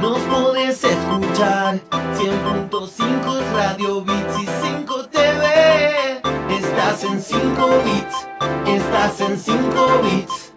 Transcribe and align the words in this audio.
Nos 0.00 0.20
podés 0.20 0.84
escuchar 0.84 1.80
100.5 1.90 3.52
Radio 3.54 4.02
Bits 4.02 4.42
y 4.42 4.46
5 4.62 5.06
TV. 5.06 6.22
Estás 6.50 7.04
en 7.04 7.20
5 7.20 7.68
bits, 7.84 8.28
estás 8.66 9.20
en 9.20 9.36
5 9.36 10.02
bits. 10.04 10.52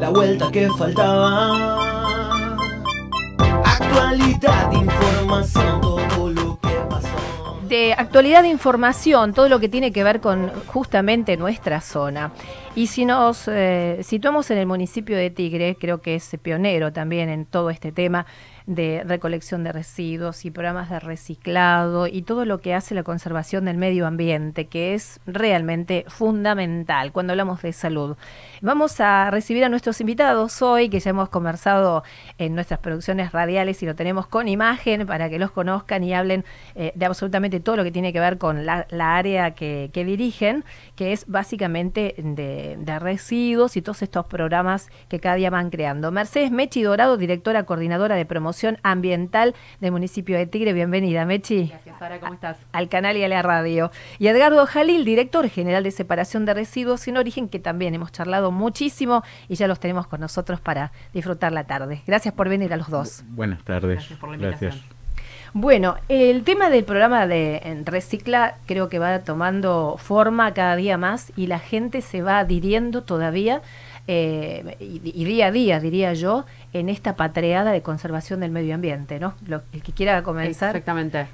La 0.00 0.10
vuelta 0.10 0.50
que 0.50 0.68
faltaba. 0.78 1.76
Actualidad, 3.64 4.72
información. 4.72 6.07
Actualidad 7.96 8.42
de 8.42 8.48
información, 8.48 9.34
todo 9.34 9.48
lo 9.48 9.60
que 9.60 9.68
tiene 9.68 9.92
que 9.92 10.04
ver 10.04 10.20
con 10.20 10.50
justamente 10.66 11.36
nuestra 11.36 11.80
zona. 11.80 12.32
Y 12.74 12.86
si 12.86 13.04
nos 13.04 13.48
eh, 13.48 13.98
situamos 14.02 14.50
en 14.50 14.58
el 14.58 14.66
municipio 14.66 15.16
de 15.16 15.30
Tigre, 15.30 15.76
creo 15.78 16.00
que 16.00 16.14
es 16.14 16.36
pionero 16.42 16.92
también 16.92 17.28
en 17.28 17.44
todo 17.44 17.70
este 17.70 17.92
tema 17.92 18.26
de 18.68 19.02
recolección 19.02 19.64
de 19.64 19.72
residuos 19.72 20.44
y 20.44 20.50
programas 20.50 20.90
de 20.90 21.00
reciclado 21.00 22.06
y 22.06 22.20
todo 22.20 22.44
lo 22.44 22.58
que 22.58 22.74
hace 22.74 22.94
la 22.94 23.02
conservación 23.02 23.64
del 23.64 23.78
medio 23.78 24.06
ambiente, 24.06 24.66
que 24.66 24.92
es 24.92 25.20
realmente 25.26 26.04
fundamental 26.08 27.10
cuando 27.10 27.32
hablamos 27.32 27.62
de 27.62 27.72
salud. 27.72 28.18
Vamos 28.60 29.00
a 29.00 29.30
recibir 29.30 29.64
a 29.64 29.70
nuestros 29.70 30.02
invitados 30.02 30.60
hoy, 30.60 30.90
que 30.90 31.00
ya 31.00 31.10
hemos 31.10 31.30
conversado 31.30 32.04
en 32.36 32.54
nuestras 32.54 32.80
producciones 32.80 33.32
radiales 33.32 33.82
y 33.82 33.86
lo 33.86 33.94
tenemos 33.94 34.26
con 34.26 34.48
imagen 34.48 35.06
para 35.06 35.30
que 35.30 35.38
los 35.38 35.50
conozcan 35.50 36.04
y 36.04 36.12
hablen 36.12 36.44
eh, 36.74 36.92
de 36.94 37.06
absolutamente 37.06 37.60
todo 37.60 37.76
lo 37.76 37.84
que 37.84 37.90
tiene 37.90 38.12
que 38.12 38.20
ver 38.20 38.36
con 38.36 38.66
la, 38.66 38.86
área 38.90 39.52
que, 39.52 39.88
que 39.94 40.04
dirigen, 40.04 40.62
que 40.94 41.14
es 41.14 41.26
básicamente 41.26 42.14
de, 42.18 42.76
de 42.78 42.98
residuos 42.98 43.78
y 43.78 43.82
todos 43.82 44.02
estos 44.02 44.26
programas 44.26 44.90
que 45.08 45.20
cada 45.20 45.36
día 45.36 45.48
van 45.48 45.70
creando. 45.70 46.12
Mercedes 46.12 46.50
Mechi 46.50 46.82
Dorado, 46.82 47.16
directora 47.16 47.62
coordinadora 47.62 48.14
de 48.14 48.26
promoción 48.26 48.57
ambiental 48.82 49.54
del 49.80 49.92
municipio 49.92 50.36
de 50.36 50.46
Tigre. 50.46 50.72
Bienvenida, 50.72 51.24
Mechi. 51.24 51.68
Gracias, 51.68 51.98
Sara, 51.98 52.20
¿cómo 52.20 52.34
estás? 52.34 52.56
Al 52.72 52.88
canal 52.88 53.16
y 53.16 53.24
a 53.24 53.28
la 53.28 53.42
radio. 53.42 53.90
Y 54.18 54.28
Edgardo 54.28 54.66
Jalil, 54.66 55.04
director 55.04 55.48
general 55.48 55.84
de 55.84 55.90
separación 55.90 56.44
de 56.44 56.54
residuos 56.54 57.00
sin 57.00 57.16
origen, 57.16 57.48
que 57.48 57.58
también 57.58 57.94
hemos 57.94 58.12
charlado 58.12 58.50
muchísimo 58.50 59.22
y 59.48 59.54
ya 59.54 59.68
los 59.68 59.80
tenemos 59.80 60.06
con 60.06 60.20
nosotros 60.20 60.60
para 60.60 60.92
disfrutar 61.12 61.52
la 61.52 61.64
tarde. 61.64 62.02
Gracias 62.06 62.34
por 62.34 62.48
venir 62.48 62.72
a 62.72 62.76
los 62.76 62.88
dos. 62.90 63.24
Buenas 63.28 63.62
tardes. 63.64 63.98
Gracias 63.98 64.18
por 64.18 64.30
la 64.30 64.36
invitación. 64.36 64.70
Gracias. 64.72 64.98
Bueno, 65.54 65.96
el 66.10 66.44
tema 66.44 66.68
del 66.68 66.84
programa 66.84 67.26
de 67.26 67.62
en 67.64 67.86
Recicla 67.86 68.58
creo 68.66 68.90
que 68.90 68.98
va 68.98 69.20
tomando 69.20 69.96
forma 69.98 70.52
cada 70.52 70.76
día 70.76 70.98
más 70.98 71.32
y 71.36 71.46
la 71.46 71.58
gente 71.58 72.02
se 72.02 72.20
va 72.20 72.40
adhiriendo 72.40 73.02
todavía 73.02 73.62
eh, 74.10 74.76
y, 74.80 75.02
y 75.04 75.24
día 75.24 75.48
a 75.48 75.52
día, 75.52 75.80
diría 75.80 76.14
yo, 76.14 76.46
en 76.72 76.88
esta 76.88 77.14
patreada 77.14 77.72
de 77.72 77.82
conservación 77.82 78.40
del 78.40 78.50
medio 78.50 78.74
ambiente, 78.74 79.20
¿no? 79.20 79.34
Lo, 79.46 79.62
el 79.74 79.82
que 79.82 79.92
quiera 79.92 80.22
comenzar. 80.22 80.70
Exactamente. 80.70 81.26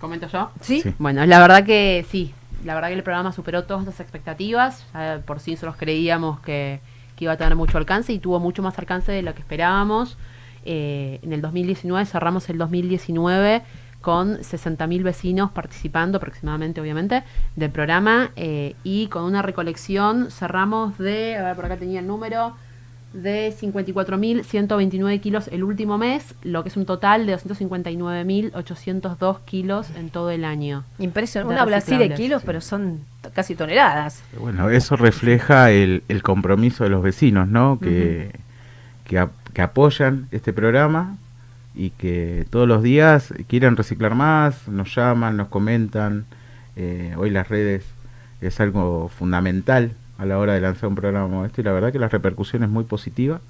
¿Comento 0.00 0.28
yo? 0.28 0.50
¿Sí? 0.60 0.80
Sí. 0.80 0.94
Bueno, 0.98 1.26
la 1.26 1.40
verdad 1.40 1.64
que 1.64 2.06
sí. 2.08 2.32
La 2.64 2.74
verdad 2.74 2.88
que 2.88 2.94
el 2.94 3.02
programa 3.02 3.32
superó 3.32 3.64
todas 3.64 3.84
las 3.84 3.98
expectativas. 3.98 4.86
Ya 4.94 5.22
por 5.26 5.40
sí 5.40 5.50
nosotros 5.50 5.74
creíamos 5.76 6.38
que, 6.40 6.78
que 7.16 7.24
iba 7.24 7.32
a 7.32 7.36
tener 7.36 7.56
mucho 7.56 7.78
alcance 7.78 8.12
y 8.12 8.20
tuvo 8.20 8.38
mucho 8.38 8.62
más 8.62 8.78
alcance 8.78 9.10
de 9.10 9.22
lo 9.22 9.34
que 9.34 9.40
esperábamos. 9.40 10.16
Eh, 10.64 11.18
en 11.22 11.32
el 11.32 11.42
2019 11.42 12.06
cerramos 12.06 12.48
el 12.48 12.58
2019 12.58 13.62
con 14.04 14.36
60.000 14.36 15.02
vecinos 15.02 15.50
participando 15.50 16.18
aproximadamente, 16.18 16.78
obviamente, 16.78 17.22
del 17.56 17.70
programa 17.70 18.32
eh, 18.36 18.74
y 18.84 19.06
con 19.06 19.24
una 19.24 19.40
recolección 19.40 20.30
cerramos 20.30 20.98
de, 20.98 21.38
a 21.38 21.44
ver, 21.44 21.56
por 21.56 21.64
acá 21.64 21.78
tenía 21.78 22.00
el 22.00 22.06
número, 22.06 22.54
de 23.14 23.54
54.129 23.58 25.20
kilos 25.20 25.48
el 25.48 25.64
último 25.64 25.96
mes, 25.96 26.34
lo 26.42 26.62
que 26.62 26.68
es 26.68 26.76
un 26.76 26.84
total 26.84 27.24
de 27.24 27.34
259.802 27.34 29.38
kilos 29.46 29.88
en 29.96 30.10
todo 30.10 30.30
el 30.30 30.44
año. 30.44 30.84
Impresionante. 30.98 31.54
Uno 31.54 31.62
habla 31.62 31.78
así 31.78 31.96
de 31.96 32.12
kilos, 32.12 32.42
sí. 32.42 32.46
pero 32.46 32.60
son 32.60 33.00
casi 33.32 33.54
toneladas. 33.54 34.22
Bueno, 34.38 34.68
eso 34.68 34.96
refleja 34.96 35.70
el, 35.70 36.02
el 36.08 36.22
compromiso 36.22 36.84
de 36.84 36.90
los 36.90 37.02
vecinos, 37.02 37.48
¿no? 37.48 37.78
Que, 37.80 38.38
que 39.04 39.62
apoyan 39.62 40.28
este 40.30 40.52
programa 40.52 41.16
y 41.74 41.90
que 41.90 42.46
todos 42.50 42.68
los 42.68 42.82
días 42.82 43.34
quieren 43.48 43.76
reciclar 43.76 44.14
más, 44.14 44.68
nos 44.68 44.94
llaman, 44.94 45.36
nos 45.36 45.48
comentan. 45.48 46.24
Eh, 46.76 47.14
hoy 47.16 47.30
las 47.30 47.48
redes 47.48 47.84
es 48.40 48.60
algo 48.60 49.08
fundamental 49.08 49.92
a 50.18 50.26
la 50.26 50.38
hora 50.38 50.54
de 50.54 50.60
lanzar 50.60 50.88
un 50.88 50.94
programa 50.94 51.26
como 51.26 51.44
este 51.44 51.62
y 51.62 51.64
la 51.64 51.72
verdad 51.72 51.92
que 51.92 51.98
la 51.98 52.08
repercusión 52.08 52.62
es 52.62 52.68
muy 52.68 52.84
positiva. 52.84 53.40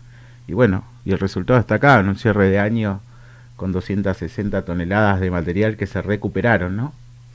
Y 0.46 0.52
bueno, 0.52 0.84
y 1.04 1.12
el 1.12 1.18
resultado 1.18 1.58
está 1.58 1.76
acá, 1.76 2.00
en 2.00 2.08
un 2.08 2.16
cierre 2.16 2.48
de 2.48 2.58
año 2.58 3.00
con 3.56 3.72
260 3.72 4.64
toneladas 4.64 5.20
de 5.20 5.30
material 5.30 5.76
que 5.76 5.86
se 5.86 6.02
recuperaron, 6.02 6.76
¿no? 6.76 6.92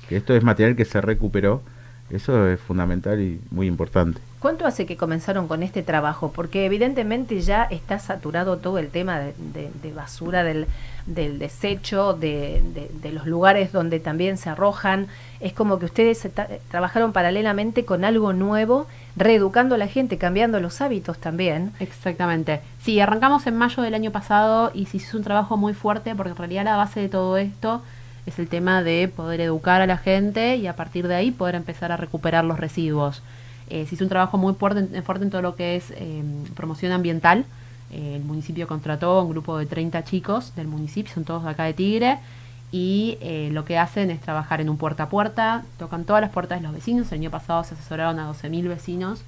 Que 0.07 0.17
esto 0.17 0.35
es 0.35 0.43
material 0.43 0.75
que 0.75 0.85
se 0.85 1.01
recuperó, 1.01 1.61
eso 2.09 2.47
es 2.47 2.59
fundamental 2.59 3.21
y 3.21 3.39
muy 3.51 3.67
importante. 3.67 4.19
¿Cuánto 4.39 4.65
hace 4.65 4.85
que 4.85 4.95
comenzaron 4.95 5.49
con 5.49 5.63
este 5.63 5.83
trabajo? 5.83 6.31
Porque 6.33 6.65
evidentemente 6.65 7.41
ya 7.41 7.63
está 7.63 7.99
saturado 7.99 8.55
todo 8.57 8.77
el 8.77 8.87
tema 8.87 9.19
de, 9.19 9.93
basura, 9.93 10.45
del, 10.45 10.65
desecho, 11.05 12.13
de, 12.13 12.61
de- 13.01 13.11
los 13.11 13.25
lugares 13.25 13.73
donde 13.73 13.99
también 13.99 14.37
se 14.37 14.49
arrojan. 14.49 15.07
Es 15.41 15.51
como 15.51 15.77
que 15.77 15.85
ustedes 15.85 16.25
trabajaron 16.71 17.11
paralelamente 17.11 17.83
con 17.83 18.05
algo 18.05 18.31
nuevo, 18.31 18.87
reeducando 19.17 19.75
a 19.75 19.77
la 19.77 19.87
gente, 19.87 20.17
cambiando 20.17 20.61
los 20.61 20.79
hábitos 20.79 21.17
también. 21.17 21.73
Exactamente. 21.81 22.61
Sí, 22.81 23.01
arrancamos 23.01 23.45
en 23.45 23.57
mayo 23.57 23.83
del 23.83 23.93
año 23.93 24.11
pasado 24.11 24.71
y 24.73 24.85
se 24.85 24.97
hizo 24.97 25.17
un 25.17 25.23
trabajo 25.25 25.57
muy 25.57 25.73
fuerte 25.73 26.15
porque 26.15 26.31
en 26.31 26.37
realidad 26.37 26.63
la 26.63 26.77
base 26.77 27.01
de 27.01 27.09
todo 27.09 27.37
esto 27.37 27.81
es 28.25 28.39
el 28.39 28.47
tema 28.47 28.83
de 28.83 29.09
poder 29.13 29.41
educar 29.41 29.81
a 29.81 29.85
la 29.87 29.97
gente 29.97 30.55
y 30.55 30.67
a 30.67 30.77
partir 30.77 31.09
de 31.09 31.15
ahí 31.15 31.31
poder 31.31 31.55
empezar 31.55 31.91
a 31.91 31.97
recuperar 31.97 32.45
los 32.45 32.57
residuos. 32.59 33.21
Eh, 33.69 33.85
se 33.87 33.95
hizo 33.95 34.03
un 34.03 34.09
trabajo 34.09 34.37
muy 34.37 34.53
fuerte, 34.53 35.01
fuerte 35.03 35.25
en 35.25 35.31
todo 35.31 35.41
lo 35.41 35.55
que 35.55 35.75
es 35.75 35.91
eh, 35.91 36.23
promoción 36.55 36.91
ambiental. 36.91 37.45
Eh, 37.91 38.15
el 38.17 38.23
municipio 38.23 38.67
contrató 38.67 39.21
un 39.23 39.29
grupo 39.29 39.57
de 39.57 39.65
30 39.65 40.03
chicos 40.03 40.55
del 40.55 40.67
municipio, 40.67 41.13
son 41.13 41.23
todos 41.23 41.43
de 41.43 41.49
acá 41.49 41.63
de 41.63 41.73
Tigre, 41.73 42.19
y 42.71 43.17
eh, 43.21 43.49
lo 43.51 43.65
que 43.65 43.77
hacen 43.77 44.11
es 44.11 44.21
trabajar 44.21 44.61
en 44.61 44.69
un 44.69 44.77
puerta 44.77 45.03
a 45.03 45.09
puerta, 45.09 45.63
tocan 45.77 46.05
todas 46.05 46.21
las 46.21 46.31
puertas 46.31 46.59
de 46.59 46.67
los 46.67 46.73
vecinos. 46.73 47.11
El 47.11 47.19
año 47.19 47.31
pasado 47.31 47.63
se 47.63 47.73
asesoraron 47.73 48.19
a 48.19 48.29
12.000 48.29 48.67
vecinos 48.67 49.23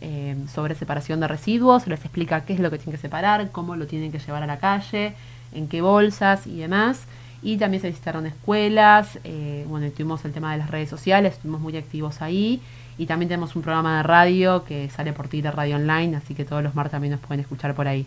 eh, 0.00 0.34
sobre 0.52 0.74
separación 0.74 1.20
de 1.20 1.28
residuos, 1.28 1.84
se 1.84 1.90
les 1.90 2.00
explica 2.00 2.44
qué 2.44 2.54
es 2.54 2.60
lo 2.60 2.70
que 2.70 2.78
tienen 2.78 2.96
que 2.96 3.02
separar, 3.02 3.50
cómo 3.50 3.76
lo 3.76 3.86
tienen 3.86 4.10
que 4.10 4.18
llevar 4.18 4.42
a 4.42 4.46
la 4.46 4.58
calle, 4.58 5.14
en 5.52 5.68
qué 5.68 5.82
bolsas 5.82 6.46
y 6.46 6.58
demás. 6.58 7.02
Y 7.42 7.56
también 7.56 7.80
se 7.80 7.88
visitaron 7.88 8.26
escuelas, 8.26 9.18
eh, 9.24 9.64
bueno, 9.68 9.88
tuvimos 9.90 10.24
el 10.24 10.32
tema 10.32 10.52
de 10.52 10.58
las 10.58 10.70
redes 10.70 10.88
sociales, 10.90 11.34
estuvimos 11.34 11.60
muy 11.60 11.76
activos 11.76 12.20
ahí. 12.22 12.60
Y 12.98 13.06
también 13.06 13.28
tenemos 13.30 13.56
un 13.56 13.62
programa 13.62 13.96
de 13.98 14.02
radio 14.02 14.64
que 14.64 14.90
sale 14.90 15.14
por 15.14 15.28
Twitter 15.28 15.54
Radio 15.56 15.76
Online, 15.76 16.16
así 16.16 16.34
que 16.34 16.44
todos 16.44 16.62
los 16.62 16.74
martes 16.74 16.92
también 16.92 17.12
nos 17.12 17.20
pueden 17.20 17.40
escuchar 17.40 17.74
por 17.74 17.88
ahí. 17.88 18.04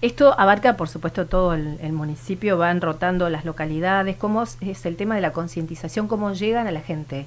Esto 0.00 0.38
abarca, 0.38 0.76
por 0.76 0.88
supuesto, 0.88 1.26
todo 1.26 1.54
el, 1.54 1.76
el 1.82 1.92
municipio, 1.92 2.56
van 2.56 2.80
rotando 2.80 3.28
las 3.30 3.44
localidades. 3.44 4.16
¿Cómo 4.16 4.44
es- 4.44 4.56
es 4.60 4.86
el 4.86 4.94
tema 4.94 5.16
de 5.16 5.22
la 5.22 5.32
concientización? 5.32 6.06
¿Cómo 6.06 6.32
llegan 6.34 6.68
a 6.68 6.70
la 6.70 6.80
gente? 6.82 7.26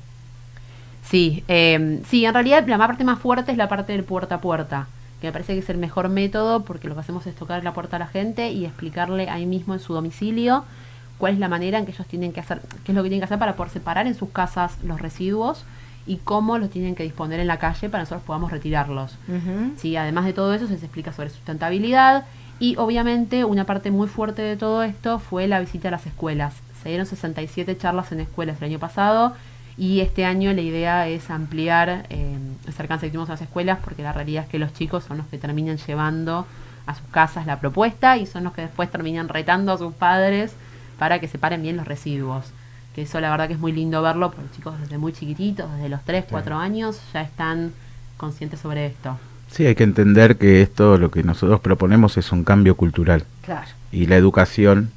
Sí, 1.03 1.43
eh, 1.47 1.99
sí, 2.07 2.25
en 2.25 2.33
realidad 2.33 2.65
la 2.67 2.77
parte 2.77 3.03
más 3.03 3.19
fuerte 3.19 3.51
es 3.51 3.57
la 3.57 3.67
parte 3.67 3.91
del 3.91 4.03
puerta 4.03 4.35
a 4.35 4.41
puerta, 4.41 4.87
que 5.19 5.27
me 5.27 5.33
parece 5.33 5.53
que 5.53 5.59
es 5.59 5.69
el 5.69 5.77
mejor 5.77 6.09
método 6.09 6.63
porque 6.63 6.87
lo 6.87 6.93
que 6.93 7.01
hacemos 7.01 7.25
es 7.27 7.35
tocar 7.35 7.63
la 7.63 7.73
puerta 7.73 7.95
a 7.97 7.99
la 7.99 8.07
gente 8.07 8.51
y 8.51 8.65
explicarle 8.65 9.29
ahí 9.29 9.45
mismo 9.45 9.73
en 9.73 9.79
su 9.79 9.93
domicilio 9.93 10.63
cuál 11.21 11.33
es 11.33 11.39
la 11.39 11.49
manera 11.49 11.77
en 11.77 11.85
que 11.85 11.91
ellos 11.91 12.07
tienen 12.07 12.33
que 12.33 12.39
hacer, 12.39 12.61
qué 12.83 12.93
es 12.93 12.95
lo 12.95 13.03
que 13.03 13.09
tienen 13.09 13.19
que 13.19 13.25
hacer 13.25 13.37
para 13.37 13.55
poder 13.55 13.71
separar 13.71 14.07
en 14.07 14.15
sus 14.15 14.29
casas 14.29 14.75
los 14.83 14.99
residuos 14.99 15.65
y 16.07 16.17
cómo 16.17 16.57
los 16.57 16.71
tienen 16.71 16.95
que 16.95 17.03
disponer 17.03 17.39
en 17.39 17.45
la 17.45 17.59
calle 17.59 17.89
para 17.89 18.01
que 18.01 18.05
nosotros 18.05 18.23
podamos 18.23 18.49
retirarlos. 18.49 19.19
Ujú. 19.27 19.73
Sí, 19.77 19.95
además 19.95 20.25
de 20.25 20.33
todo 20.33 20.51
eso 20.55 20.65
se 20.65 20.73
les 20.73 20.81
explica 20.81 21.13
sobre 21.13 21.29
sustentabilidad 21.29 22.25
y 22.59 22.75
obviamente 22.77 23.45
una 23.45 23.65
parte 23.65 23.91
muy 23.91 24.07
fuerte 24.07 24.41
de 24.41 24.57
todo 24.57 24.81
esto 24.81 25.19
fue 25.19 25.47
la 25.47 25.59
visita 25.59 25.89
a 25.89 25.91
las 25.91 26.07
escuelas. 26.07 26.55
Se 26.81 26.89
dieron 26.89 27.05
67 27.05 27.77
charlas 27.77 28.11
en 28.11 28.21
escuelas 28.21 28.57
el 28.57 28.69
año 28.69 28.79
pasado 28.79 29.35
y 29.77 29.99
este 29.99 30.25
año 30.25 30.51
la 30.53 30.61
idea 30.61 31.07
es 31.07 31.29
ampliar 31.29 32.07
eh, 32.09 32.35
ese 32.67 32.81
alcance 32.81 33.05
que 33.05 33.11
tuvimos 33.11 33.29
a 33.29 33.33
las 33.33 33.43
escuelas 33.43 33.77
porque 33.83 34.01
la 34.01 34.11
realidad 34.11 34.45
es 34.45 34.49
que 34.49 34.57
los 34.57 34.73
chicos 34.73 35.03
son 35.03 35.19
los 35.19 35.27
que 35.27 35.37
terminan 35.37 35.77
llevando 35.77 36.47
a 36.87 36.95
sus 36.95 37.05
casas 37.11 37.45
la 37.45 37.59
propuesta 37.59 38.17
y 38.17 38.25
son 38.25 38.43
los 38.43 38.53
que 38.53 38.63
después 38.63 38.89
terminan 38.89 39.29
retando 39.29 39.71
a 39.71 39.77
sus 39.77 39.93
padres 39.93 40.55
para 41.01 41.17
que 41.19 41.27
separen 41.27 41.63
bien 41.63 41.77
los 41.77 41.87
residuos. 41.87 42.45
Que 42.93 43.01
eso 43.01 43.19
la 43.19 43.31
verdad 43.31 43.47
que 43.47 43.55
es 43.55 43.59
muy 43.59 43.71
lindo 43.71 44.03
verlo 44.03 44.29
porque 44.29 44.43
los 44.43 44.51
chicos 44.55 44.79
desde 44.79 44.99
muy 44.99 45.13
chiquititos, 45.13 45.65
desde 45.77 45.89
los 45.89 46.03
3, 46.03 46.25
4 46.29 46.55
años, 46.57 47.01
ya 47.11 47.23
están 47.23 47.71
conscientes 48.17 48.59
sobre 48.59 48.85
esto. 48.85 49.17
Sí, 49.49 49.65
hay 49.65 49.73
que 49.73 49.83
entender 49.83 50.37
que 50.37 50.61
esto 50.61 50.99
lo 50.99 51.09
que 51.09 51.23
nosotros 51.23 51.59
proponemos 51.59 52.17
es 52.17 52.31
un 52.31 52.43
cambio 52.43 52.75
cultural 52.75 53.23
Claro. 53.43 53.67
y 53.91 54.05
la 54.05 54.15
educación 54.15 54.91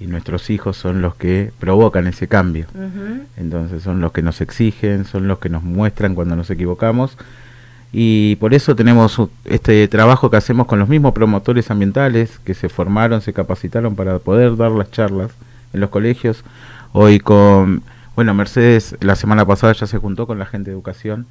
y 0.00 0.06
nuestros 0.06 0.48
hijos 0.48 0.78
son 0.78 1.02
los 1.02 1.14
que 1.16 1.52
provocan 1.60 2.06
ese 2.06 2.26
cambio. 2.26 2.64
Entonces 3.36 3.82
son 3.82 4.00
los 4.00 4.12
que 4.12 4.22
nos 4.22 4.40
exigen, 4.40 5.04
son 5.04 5.28
los 5.28 5.40
que 5.40 5.50
nos 5.50 5.62
muestran 5.62 6.14
cuando 6.14 6.36
nos 6.36 6.48
equivocamos 6.48 7.18
y 7.92 8.36
por 8.36 8.52
eso 8.54 8.76
tenemos 8.76 9.20
este 9.44 9.88
trabajo 9.88 10.30
que 10.30 10.36
hacemos 10.36 10.66
con 10.66 10.78
los 10.78 10.88
mismos 10.88 11.14
promotores 11.14 11.70
ambientales 11.70 12.38
que 12.44 12.54
se 12.54 12.68
formaron, 12.68 13.20
se 13.22 13.32
capacitaron 13.32 13.94
para 13.96 14.18
poder 14.18 14.56
dar 14.56 14.70
las 14.72 14.90
charlas 14.90 15.30
en 15.72 15.80
los 15.80 15.90
colegios. 15.90 16.44
Hoy 16.92 17.18
con, 17.18 17.82
bueno, 18.14 18.34
Mercedes 18.34 18.96
la 19.00 19.16
semana 19.16 19.46
pasada 19.46 19.72
ya 19.72 19.86
se 19.86 19.98
juntó 19.98 20.26
con 20.26 20.38
la 20.38 20.46
gente 20.46 20.70
de 20.70 20.74
educación 20.74 21.26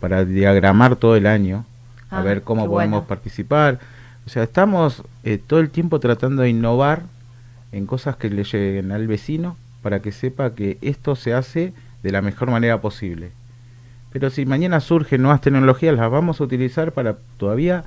para 0.00 0.24
diagramar 0.24 0.96
todo 0.96 1.14
el 1.16 1.26
año, 1.26 1.64
a 2.10 2.18
Ah, 2.18 2.22
ver 2.22 2.42
cómo 2.42 2.66
podemos 2.66 3.00
bueno. 3.02 3.06
participar. 3.08 3.78
O 4.26 4.30
sea, 4.30 4.42
estamos 4.42 5.02
eh, 5.22 5.38
todo 5.44 5.60
el 5.60 5.70
tiempo 5.70 6.00
tratando 6.00 6.42
de 6.42 6.48
innovar 6.50 7.02
en 7.72 7.86
cosas 7.86 8.16
que 8.16 8.30
le 8.30 8.42
lleguen 8.42 8.90
al 8.90 9.06
vecino 9.06 9.56
para 9.82 10.00
que 10.00 10.10
sepa 10.10 10.54
que 10.54 10.76
esto 10.82 11.14
se 11.14 11.34
hace 11.34 11.72
de 12.02 12.10
la 12.10 12.20
mejor 12.20 12.50
manera 12.50 12.80
posible. 12.80 13.30
Pero 14.12 14.30
si 14.30 14.44
mañana 14.44 14.80
surgen 14.80 15.22
nuevas 15.22 15.40
tecnologías, 15.40 15.96
las 15.96 16.10
vamos 16.10 16.40
a 16.40 16.44
utilizar 16.44 16.92
para 16.92 17.16
todavía 17.36 17.84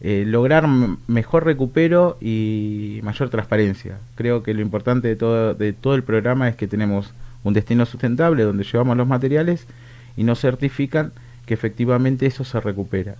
eh, 0.00 0.24
lograr 0.26 0.68
mejor 1.06 1.44
recupero 1.44 2.18
y 2.20 3.00
mayor 3.02 3.30
transparencia. 3.30 3.98
Creo 4.14 4.42
que 4.42 4.54
lo 4.54 4.60
importante 4.60 5.08
de 5.08 5.16
todo, 5.16 5.54
de 5.54 5.72
todo 5.72 5.94
el 5.94 6.02
programa 6.02 6.48
es 6.48 6.56
que 6.56 6.68
tenemos 6.68 7.12
un 7.44 7.54
destino 7.54 7.86
sustentable 7.86 8.42
donde 8.42 8.64
llevamos 8.64 8.96
los 8.96 9.08
materiales 9.08 9.66
y 10.16 10.24
nos 10.24 10.40
certifican 10.40 11.12
que 11.46 11.54
efectivamente 11.54 12.26
eso 12.26 12.44
se 12.44 12.60
recupera. 12.60 13.16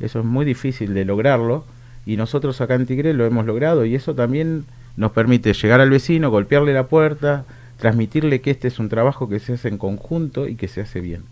Eso 0.00 0.20
es 0.20 0.24
muy 0.24 0.44
difícil 0.44 0.94
de 0.94 1.04
lograrlo 1.04 1.64
y 2.06 2.16
nosotros 2.16 2.60
acá 2.60 2.74
en 2.74 2.86
Tigre 2.86 3.14
lo 3.14 3.24
hemos 3.24 3.46
logrado 3.46 3.84
y 3.84 3.94
eso 3.94 4.14
también 4.14 4.64
nos 4.96 5.12
permite 5.12 5.52
llegar 5.52 5.80
al 5.80 5.90
vecino, 5.90 6.30
golpearle 6.30 6.72
la 6.72 6.86
puerta, 6.86 7.44
transmitirle 7.78 8.40
que 8.40 8.50
este 8.50 8.68
es 8.68 8.78
un 8.78 8.88
trabajo 8.88 9.28
que 9.28 9.40
se 9.40 9.54
hace 9.54 9.68
en 9.68 9.78
conjunto 9.78 10.48
y 10.48 10.54
que 10.54 10.68
se 10.68 10.80
hace 10.80 11.00
bien. 11.00 11.24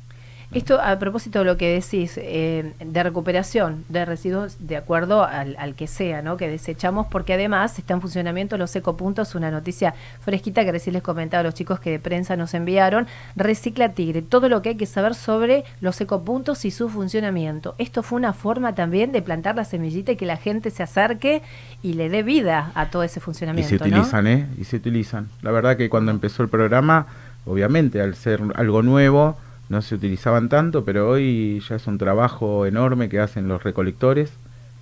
Esto 0.54 0.80
a 0.80 0.98
propósito 0.98 1.38
de 1.40 1.44
lo 1.46 1.56
que 1.56 1.72
decís, 1.72 2.18
eh, 2.18 2.72
de 2.78 3.02
recuperación 3.02 3.84
de 3.88 4.04
residuos 4.04 4.56
de 4.60 4.76
acuerdo 4.76 5.24
al, 5.24 5.56
al 5.58 5.74
que 5.74 5.86
sea, 5.86 6.22
¿no? 6.22 6.36
Que 6.36 6.48
desechamos, 6.48 7.06
porque 7.08 7.32
además 7.34 7.78
está 7.78 7.94
en 7.94 8.00
funcionamiento 8.00 8.58
los 8.58 8.74
ecopuntos, 8.76 9.34
una 9.34 9.50
noticia 9.50 9.94
fresquita 10.20 10.64
que 10.64 10.72
recién 10.72 10.92
les 10.94 11.02
comentaba 11.02 11.40
a 11.40 11.44
los 11.44 11.54
chicos 11.54 11.80
que 11.80 11.90
de 11.90 11.98
prensa 11.98 12.36
nos 12.36 12.54
enviaron. 12.54 13.06
Recicla 13.36 13.90
Tigre, 13.90 14.22
todo 14.22 14.48
lo 14.48 14.62
que 14.62 14.70
hay 14.70 14.74
que 14.76 14.86
saber 14.86 15.14
sobre 15.14 15.64
los 15.80 16.00
ecopuntos 16.00 16.64
y 16.64 16.70
su 16.70 16.88
funcionamiento. 16.88 17.74
Esto 17.78 18.02
fue 18.02 18.18
una 18.18 18.32
forma 18.32 18.74
también 18.74 19.12
de 19.12 19.22
plantar 19.22 19.56
la 19.56 19.64
semillita 19.64 20.12
y 20.12 20.16
que 20.16 20.26
la 20.26 20.36
gente 20.36 20.70
se 20.70 20.82
acerque 20.82 21.42
y 21.82 21.94
le 21.94 22.08
dé 22.08 22.22
vida 22.22 22.72
a 22.74 22.90
todo 22.90 23.02
ese 23.02 23.20
Y 23.20 23.22
funcionamiento. 23.22 23.68
se 23.70 23.78
¿no? 23.90 23.96
utilizan, 23.96 24.26
¿eh? 24.26 24.46
Y 24.58 24.64
se 24.64 24.76
utilizan. 24.76 25.28
La 25.40 25.50
verdad 25.50 25.76
que 25.76 25.88
cuando 25.88 26.10
empezó 26.10 26.42
el 26.42 26.48
programa, 26.48 27.06
obviamente, 27.46 28.00
al 28.00 28.14
ser 28.14 28.40
algo 28.54 28.82
nuevo, 28.82 29.36
no 29.72 29.80
se 29.80 29.94
utilizaban 29.94 30.50
tanto, 30.50 30.84
pero 30.84 31.08
hoy 31.08 31.60
ya 31.66 31.76
es 31.76 31.86
un 31.86 31.96
trabajo 31.96 32.66
enorme 32.66 33.08
que 33.08 33.20
hacen 33.20 33.48
los 33.48 33.62
recolectores, 33.64 34.30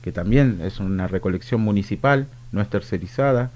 que 0.03 0.11
también 0.11 0.59
es 0.65 0.81
una 0.81 1.07
recolección 1.07 1.61
municipal, 1.61 2.27
no 2.51 2.61
es 2.61 2.69
tercerizada. 2.69 3.51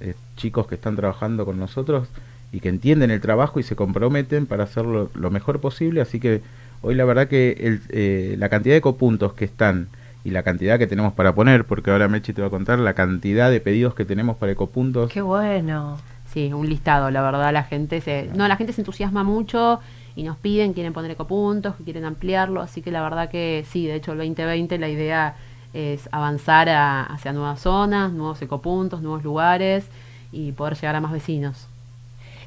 eh, 0.00 0.14
chicos 0.36 0.66
que 0.66 0.76
están 0.76 0.96
trabajando 0.96 1.44
con 1.44 1.58
nosotros 1.58 2.08
y 2.52 2.60
que 2.60 2.70
entienden 2.70 3.10
el 3.10 3.20
trabajo 3.20 3.60
y 3.60 3.62
se 3.62 3.76
comprometen 3.76 4.46
para 4.46 4.64
hacerlo 4.64 5.10
lo 5.14 5.30
mejor 5.30 5.60
posible. 5.60 6.00
Así 6.00 6.18
que 6.18 6.40
hoy 6.80 6.94
la 6.94 7.04
verdad 7.04 7.28
que 7.28 7.56
el, 7.60 7.82
eh, 7.90 8.36
la 8.38 8.48
cantidad 8.48 8.72
de 8.72 8.78
ecopuntos 8.78 9.34
que 9.34 9.44
están 9.44 9.88
y 10.24 10.30
la 10.30 10.42
cantidad 10.42 10.78
que 10.78 10.86
tenemos 10.86 11.12
para 11.12 11.34
poner, 11.34 11.66
porque 11.66 11.90
ahora 11.90 12.08
Mechi 12.08 12.32
te 12.32 12.40
va 12.40 12.48
a 12.48 12.50
contar 12.50 12.78
la 12.78 12.94
cantidad 12.94 13.50
de 13.50 13.60
pedidos 13.60 13.94
que 13.94 14.06
tenemos 14.06 14.38
para 14.38 14.52
ecopuntos. 14.52 15.12
Qué 15.12 15.20
bueno. 15.20 15.98
Sí, 16.32 16.50
un 16.54 16.66
listado, 16.66 17.10
la 17.10 17.20
verdad, 17.20 17.52
la 17.52 17.64
gente 17.64 18.00
se, 18.00 18.30
no, 18.34 18.48
la 18.48 18.56
gente 18.56 18.72
se 18.72 18.80
entusiasma 18.80 19.24
mucho 19.24 19.80
y 20.16 20.22
nos 20.22 20.36
piden, 20.36 20.72
quieren 20.72 20.92
poner 20.92 21.10
ecopuntos, 21.12 21.74
que 21.76 21.84
quieren 21.84 22.04
ampliarlo, 22.04 22.60
así 22.60 22.82
que 22.82 22.90
la 22.90 23.02
verdad 23.02 23.30
que 23.30 23.64
sí, 23.68 23.86
de 23.86 23.94
hecho 23.96 24.12
el 24.12 24.18
2020 24.18 24.78
la 24.78 24.88
idea 24.88 25.36
es 25.72 26.08
avanzar 26.12 26.68
a- 26.68 27.04
hacia 27.04 27.32
nuevas 27.32 27.60
zonas, 27.60 28.12
nuevos 28.12 28.42
ecopuntos, 28.42 29.02
nuevos 29.02 29.22
lugares 29.22 29.86
y 30.32 30.52
poder 30.52 30.74
llegar 30.74 30.96
a 30.96 31.00
más 31.00 31.12
vecinos. 31.12 31.68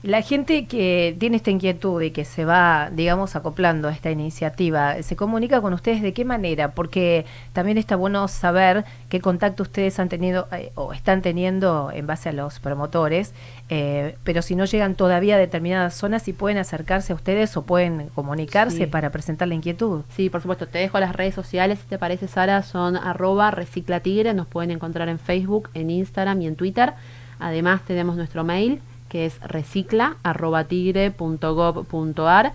La 0.03 0.21
gente 0.21 0.65
que 0.65 1.15
tiene 1.17 1.37
esta 1.37 1.49
inquietud 1.49 2.01
y 2.01 2.11
que 2.11 2.25
se 2.25 2.43
va, 2.43 2.89
digamos, 2.91 3.37
acoplando 3.37 3.87
a 3.87 3.93
esta 3.93 4.11
iniciativa, 4.11 5.01
¿se 5.01 5.15
comunica 5.15 5.61
con 5.61 5.73
ustedes 5.73 6.01
de 6.01 6.11
qué 6.11 6.25
manera? 6.25 6.71
Porque 6.71 7.25
también 7.53 7.77
está 7.77 7.95
bueno 7.95 8.27
saber 8.27 8.83
qué 9.07 9.21
contacto 9.21 9.63
ustedes 9.63 9.99
han 9.99 10.09
tenido 10.09 10.49
eh, 10.51 10.73
o 10.75 10.91
están 10.91 11.21
teniendo 11.21 11.89
en 11.93 12.05
base 12.05 12.27
a 12.27 12.33
los 12.33 12.59
promotores, 12.59 13.33
eh, 13.69 14.17
pero 14.25 14.41
si 14.41 14.55
no 14.57 14.65
llegan 14.65 14.95
todavía 14.95 15.35
a 15.35 15.39
determinadas 15.39 15.93
zonas, 15.93 16.23
si 16.23 16.33
pueden 16.33 16.57
acercarse 16.57 17.13
a 17.13 17.15
ustedes 17.15 17.55
o 17.55 17.61
pueden 17.61 18.09
comunicarse 18.13 18.75
Sí. 18.79 18.85
para 18.87 19.09
presentar 19.09 19.47
la 19.47 19.53
inquietud. 19.55 20.01
Sí, 20.09 20.29
por 20.29 20.41
supuesto, 20.41 20.67
te 20.67 20.79
dejo 20.79 20.99
las 20.99 21.15
redes 21.15 21.33
sociales, 21.33 21.79
si 21.79 21.87
te 21.87 21.97
parece 21.97 22.27
Sara, 22.27 22.61
son 22.63 22.97
arroba 22.97 23.51
reciclatigre, 23.51 24.33
nos 24.33 24.47
pueden 24.47 24.71
encontrar 24.71 25.07
en 25.07 25.17
Facebook, 25.17 25.69
en 25.73 25.89
Instagram 25.89 26.41
y 26.41 26.47
en 26.47 26.57
Twitter. 26.57 26.91
Además 27.39 27.83
tenemos 27.85 28.17
nuestro 28.17 28.43
mail, 28.43 28.81
que 29.13 29.27
es 29.27 29.39
recicla 29.41 30.17
arroba 30.23 30.63
tigre 30.63 31.11
punto 31.11 31.53
gob 31.53 31.85
punto 31.85 32.27
ar. 32.27 32.53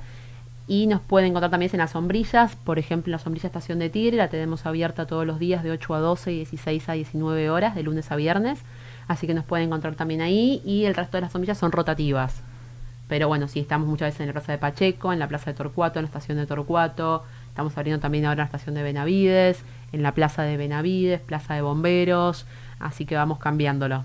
y 0.67 0.89
nos 0.89 1.01
pueden 1.01 1.29
encontrar 1.31 1.53
también 1.53 1.71
en 1.73 1.79
las 1.79 1.93
sombrillas, 1.93 2.57
por 2.57 2.81
ejemplo, 2.81 3.13
la 3.13 3.21
sombrilla 3.21 3.47
Estación 3.47 3.79
de 3.79 3.91
Tigre, 3.91 4.17
la 4.17 4.29
tenemos 4.29 4.67
abierta 4.67 5.07
todos 5.07 5.25
los 5.25 5.39
días 5.39 5.63
de 5.63 5.71
8 5.71 5.95
a 5.95 6.01
12 6.01 6.33
y 6.33 6.37
16 6.39 6.89
a 6.89 6.93
19 6.95 7.49
horas, 7.49 7.77
de 7.77 7.85
lunes 7.85 8.11
a 8.11 8.17
viernes, 8.17 8.59
así 9.07 9.29
que 9.29 9.35
nos 9.35 9.45
pueden 9.45 9.69
encontrar 9.69 9.95
también 9.95 10.21
ahí, 10.21 10.61
y 10.67 10.85
el 10.85 10.97
resto 10.97 11.17
de 11.17 11.23
las 11.23 11.33
sombrillas 11.33 11.59
son 11.59 11.71
rotativas. 11.71 12.43
Pero 13.07 13.29
bueno, 13.29 13.47
sí, 13.47 13.61
estamos 13.61 13.89
muchas 13.89 14.09
veces 14.09 14.23
en 14.23 14.27
la 14.27 14.33
Plaza 14.33 14.53
de 14.53 14.59
Pacheco, 14.59 15.13
en 15.13 15.21
la 15.21 15.29
Plaza 15.29 15.53
de 15.53 15.57
Torcuato, 15.57 16.01
en 16.01 16.07
la 16.07 16.09
estación 16.09 16.37
de 16.37 16.47
Torcuato, 16.47 17.23
estamos 17.49 17.79
abriendo 17.79 18.01
también 18.01 18.27
ahora 18.27 18.39
la 18.39 18.47
estación 18.47 18.75
de 18.75 18.83
Benavides, 18.83 19.63
en 19.93 20.03
la 20.03 20.13
Plaza 20.13 20.43
de 20.43 20.57
Benavides, 20.57 21.21
Plaza 21.21 21.55
de 21.55 21.63
Bomberos, 21.63 22.47
así 22.81 23.07
que 23.07 23.15
vamos 23.15 23.39
cambiándolo. 23.39 24.03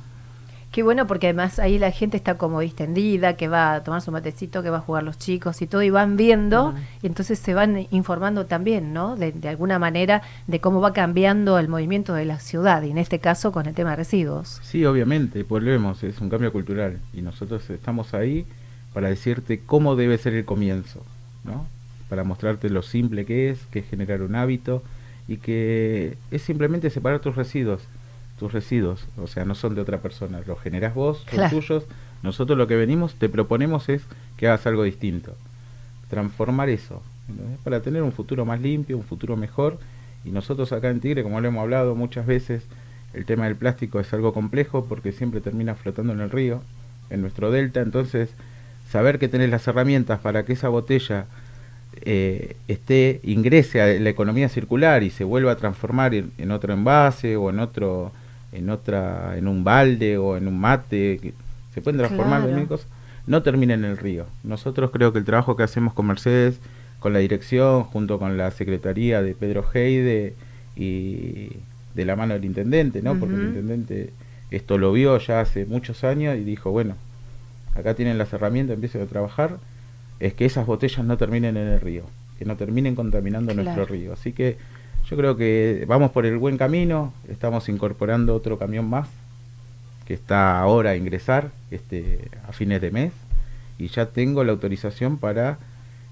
Qué 0.74 0.82
bueno 0.82 1.06
porque 1.06 1.28
además 1.28 1.60
ahí 1.60 1.78
la 1.78 1.92
gente 1.92 2.18
está 2.18 2.40
como 2.40 2.60
distendida, 2.60 3.38
que 3.38 3.48
va 3.48 3.76
a 3.76 3.84
tomar 3.84 4.02
su 4.02 4.12
matecito, 4.12 4.64
que 4.64 4.72
va 4.72 4.78
a 4.78 4.82
jugar 4.82 5.04
los 5.04 5.20
chicos 5.20 5.62
y 5.62 5.68
todo, 5.68 5.84
y 5.84 5.92
van 5.92 6.18
viendo, 6.18 6.74
y 7.04 7.06
entonces 7.06 7.38
se 7.38 7.54
van 7.54 7.86
informando 7.92 8.48
también, 8.48 8.92
¿no? 8.92 9.16
De, 9.16 9.34
de 9.34 9.50
alguna 9.50 9.78
manera 9.78 10.24
de 10.48 10.60
cómo 10.60 10.82
va 10.82 10.92
cambiando 10.92 11.60
el 11.60 11.68
movimiento 11.68 12.16
de 12.16 12.26
la 12.26 12.40
ciudad, 12.40 12.82
y 12.82 12.90
en 12.90 12.98
este 12.98 13.20
caso 13.20 13.52
con 13.52 13.68
el 13.68 13.76
tema 13.76 13.92
de 13.92 13.98
residuos. 13.98 14.60
Sí, 14.64 14.84
obviamente, 14.84 15.44
volvemos, 15.44 16.02
es 16.02 16.20
un 16.20 16.32
cambio 16.32 16.52
cultural 16.52 16.98
y 17.14 17.22
nosotros 17.22 17.70
estamos 17.70 18.16
ahí 18.16 18.48
para 18.96 19.10
decirte 19.10 19.62
cómo 19.64 19.96
debe 19.96 20.18
ser 20.18 20.34
el 20.34 20.44
comienzo, 20.44 21.04
¿no? 21.44 21.68
Para 22.10 22.24
mostrarte 22.24 22.72
lo 22.72 22.82
simple 22.82 23.26
que 23.26 23.52
es, 23.52 23.60
que 23.70 23.78
es 23.78 23.88
generar 23.88 24.24
un 24.24 24.36
hábito 24.36 24.82
y 25.28 25.38
que 25.38 26.18
es 26.32 26.42
simplemente 26.42 26.90
separar 26.90 27.20
tus 27.20 27.36
residuos, 27.36 27.84
tus 28.44 28.52
residuos, 28.54 29.06
o 29.18 29.28
sea, 29.28 29.46
no 29.46 29.56
son 29.56 29.74
de 29.74 29.82
otra 29.82 30.00
persona, 30.00 30.42
los 30.46 30.60
generás 30.60 30.94
vos, 30.94 31.20
son 31.20 31.28
Claro. 31.38 31.50
tuyos. 31.58 31.86
Nosotros 32.24 32.58
lo 32.58 32.68
que 32.68 32.76
venimos, 32.76 33.16
te 33.16 33.30
proponemos 33.30 33.88
es 33.90 34.02
que 34.38 34.48
hagas 34.48 34.68
algo 34.68 34.84
distinto, 34.84 35.34
transformar 36.10 36.70
eso, 36.70 37.02
¿entendés? 37.30 37.58
para 37.64 37.82
tener 37.82 38.02
un 38.04 38.12
futuro 38.12 38.44
más 38.46 38.60
limpio, 38.62 38.98
un 38.98 39.04
futuro 39.04 39.36
mejor. 39.38 39.78
Y 40.26 40.32
nosotros 40.32 40.72
acá 40.74 40.90
en 40.90 41.00
Tigre, 41.00 41.24
como 41.24 41.40
lo 41.42 41.48
hemos 41.48 41.62
hablado 41.62 41.96
muchas 41.96 42.26
veces, 42.26 42.64
el 43.14 43.26
tema 43.26 43.46
del 43.46 43.56
plástico 43.56 44.00
es 44.00 44.12
algo 44.14 44.34
complejo 44.34 44.86
porque 44.90 45.12
siempre 45.12 45.40
termina 45.42 45.76
flotando 45.76 46.14
en 46.14 46.20
el 46.20 46.30
río, 46.30 46.62
en 47.10 47.22
nuestro 47.22 47.50
delta. 47.52 47.82
Entonces, 47.82 48.30
saber 48.90 49.20
que 49.20 49.28
tenés 49.30 49.50
las 49.50 49.68
herramientas 49.68 50.20
para 50.20 50.44
que 50.46 50.54
esa 50.54 50.70
botella 50.70 51.26
eh, 52.06 52.56
esté 52.68 53.20
ingrese 53.24 53.82
a 53.82 53.86
la 54.00 54.10
economía 54.10 54.50
circular 54.50 55.04
y 55.04 55.10
se 55.12 55.24
vuelva 55.24 55.52
a 55.52 55.56
transformar 55.58 56.14
en, 56.16 56.32
en 56.38 56.52
otro 56.52 56.74
envase 56.74 57.36
o 57.38 57.50
en 57.50 57.60
otro 57.60 58.12
en 58.54 58.70
otra 58.70 59.38
en 59.38 59.48
un 59.48 59.64
balde 59.64 60.18
o 60.18 60.38
en 60.38 60.48
un 60.48 60.60
mate 60.60 61.20
que 61.22 61.34
se 61.74 61.82
pueden 61.82 62.00
transformar 62.00 62.48
en 62.48 62.56
mil 62.56 62.68
cosas 62.68 62.88
no 63.28 63.42
termina 63.44 63.74
en 63.74 63.86
el 63.86 63.98
río 63.98 64.26
nosotros 64.44 64.92
creo 64.92 65.12
que 65.14 65.20
el 65.20 65.26
trabajo 65.26 65.56
que 65.56 65.64
hacemos 65.64 65.94
con 65.94 66.08
Mercedes 66.08 66.60
con 67.00 67.14
la 67.14 67.20
dirección 67.20 67.84
junto 67.84 68.20
con 68.20 68.38
la 68.38 68.52
secretaría 68.52 69.22
de 69.22 69.34
Pedro 69.36 69.64
Heide 69.74 70.34
y 70.76 71.50
de 71.96 72.06
la 72.06 72.16
mano 72.16 72.34
del 72.34 72.46
intendente 72.46 73.02
no 73.02 73.16
porque 73.16 73.36
el 73.36 73.44
intendente 73.50 74.12
esto 74.52 74.78
lo 74.78 74.92
vio 74.94 75.18
ya 75.20 75.42
hace 75.42 75.66
muchos 75.66 76.04
años 76.04 76.38
y 76.38 76.44
dijo 76.44 76.72
bueno 76.72 76.96
acá 77.76 77.94
tienen 77.96 78.18
las 78.18 78.32
herramientas 78.34 78.76
empiecen 78.76 79.02
a 79.02 79.06
trabajar 79.06 79.58
es 80.20 80.34
que 80.34 80.46
esas 80.46 80.66
botellas 80.66 81.06
no 81.06 81.18
terminen 81.18 81.58
en 81.58 81.68
el 81.68 81.82
río, 81.82 82.04
que 82.40 82.46
no 82.46 82.56
terminen 82.56 82.96
contaminando 82.96 83.52
Claro. 83.52 83.64
nuestro 83.66 83.86
río. 83.94 84.14
Así 84.14 84.32
que 84.32 84.56
yo 85.14 85.18
creo 85.18 85.38
que 85.38 85.86
vamos 85.88 86.10
por 86.10 86.26
el 86.26 86.40
buen 86.40 86.58
camino, 86.58 87.14
estamos 87.30 87.70
incorporando 87.70 88.34
otro 88.34 88.58
camión 88.58 88.90
más 88.90 89.08
que 90.08 90.16
está 90.16 90.60
ahora 90.60 90.90
a 90.90 90.96
ingresar 90.96 91.52
este, 91.70 92.32
a 92.50 92.52
fines 92.52 92.82
de 92.82 92.90
mes 92.90 93.14
y 93.78 93.90
ya 93.90 94.08
tengo 94.08 94.44
la 94.44 94.54
autorización 94.54 95.18
para 95.18 95.60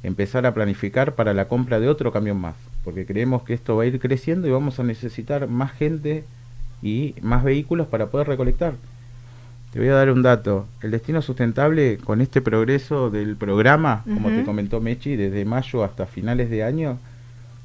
empezar 0.04 0.46
a 0.46 0.54
planificar 0.54 1.16
para 1.16 1.34
la 1.34 1.48
compra 1.48 1.80
de 1.80 1.90
otro 1.90 2.12
camión 2.12 2.40
más, 2.40 2.54
porque 2.84 3.08
creemos 3.08 3.42
que 3.42 3.56
esto 3.56 3.76
va 3.76 3.84
a 3.84 3.86
ir 3.88 4.00
creciendo 4.00 4.48
y 4.48 4.52
vamos 4.52 4.80
a 4.80 4.84
necesitar 4.84 5.48
más 5.48 5.72
gente 5.72 6.24
y 6.84 7.16
más 7.24 7.44
vehículos 7.44 7.88
para 7.88 8.06
poder 8.06 8.28
recolectar. 8.28 8.76
Te 9.74 9.80
voy 9.80 9.88
a 9.88 9.96
dar 9.96 10.12
un 10.12 10.22
dato. 10.22 10.68
El 10.84 10.92
destino 10.92 11.24
sustentable, 11.24 11.98
con 11.98 12.22
este 12.22 12.40
progreso 12.40 13.10
del 13.10 13.36
programa, 13.36 14.04
como 14.04 14.30
te 14.30 14.44
comentó 14.44 14.80
Mechi, 14.80 15.16
desde 15.16 15.44
mayo 15.44 15.84
hasta 15.84 16.06
finales 16.06 16.52
de 16.52 16.64
año, 16.64 17.00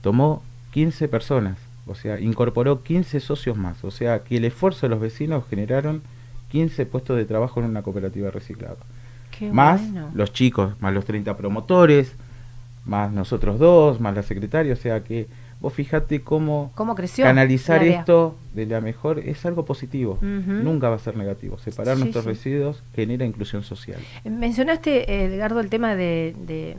tomó 0.00 0.43
15 0.76 1.09
personas, 1.09 1.56
o 1.87 1.95
sea, 1.95 2.21
incorporó 2.21 2.83
15 2.83 3.18
socios 3.21 3.56
más, 3.56 3.83
o 3.83 3.90
sea, 3.90 4.18
que 4.25 4.37
el 4.37 4.45
esfuerzo 4.45 4.83
de 4.85 4.90
los 4.90 5.00
vecinos 5.00 5.45
generaron 5.49 6.02
15 6.50 6.85
puestos 6.85 7.16
de 7.16 7.25
trabajo 7.25 7.61
en 7.61 7.66
una 7.71 7.80
cooperativa 7.80 8.30
reciclada. 8.30 8.76
Qué 9.38 9.50
más 9.50 9.80
bueno. 9.80 10.11
los 10.12 10.35
chicos, 10.35 10.75
más 10.83 10.92
los 10.92 11.06
30 11.06 11.35
promotores, 11.38 12.12
más 12.85 13.11
nosotros 13.11 13.59
dos, 13.59 14.00
más 14.02 14.14
la 14.14 14.23
secretaria, 14.23 14.75
o 14.75 14.76
sea 14.76 15.02
que 15.02 15.28
vos 15.62 15.73
fijate 15.73 16.21
cómo 16.21 16.71
¿Cómo 16.75 16.95
creció? 16.95 17.25
canalizar 17.25 17.83
esto 17.83 18.37
de 18.54 18.66
la 18.66 18.83
mejor 18.83 19.18
es 19.21 19.47
algo 19.47 19.64
positivo, 19.64 20.18
nunca 20.21 20.90
va 20.90 20.97
a 20.97 20.99
ser 20.99 21.16
negativo. 21.16 21.56
Separar 21.56 21.97
Sí, 21.97 22.00
nuestros 22.02 22.25
sí. 22.25 22.28
residuos 22.33 22.83
genera 22.95 23.25
inclusión 23.25 23.62
social. 23.62 23.99
Mencionaste, 24.25 25.11
eh, 25.11 25.25
Edgardo, 25.25 25.61
el 25.61 25.71
tema 25.71 25.95
de, 25.97 26.37
de 26.47 26.76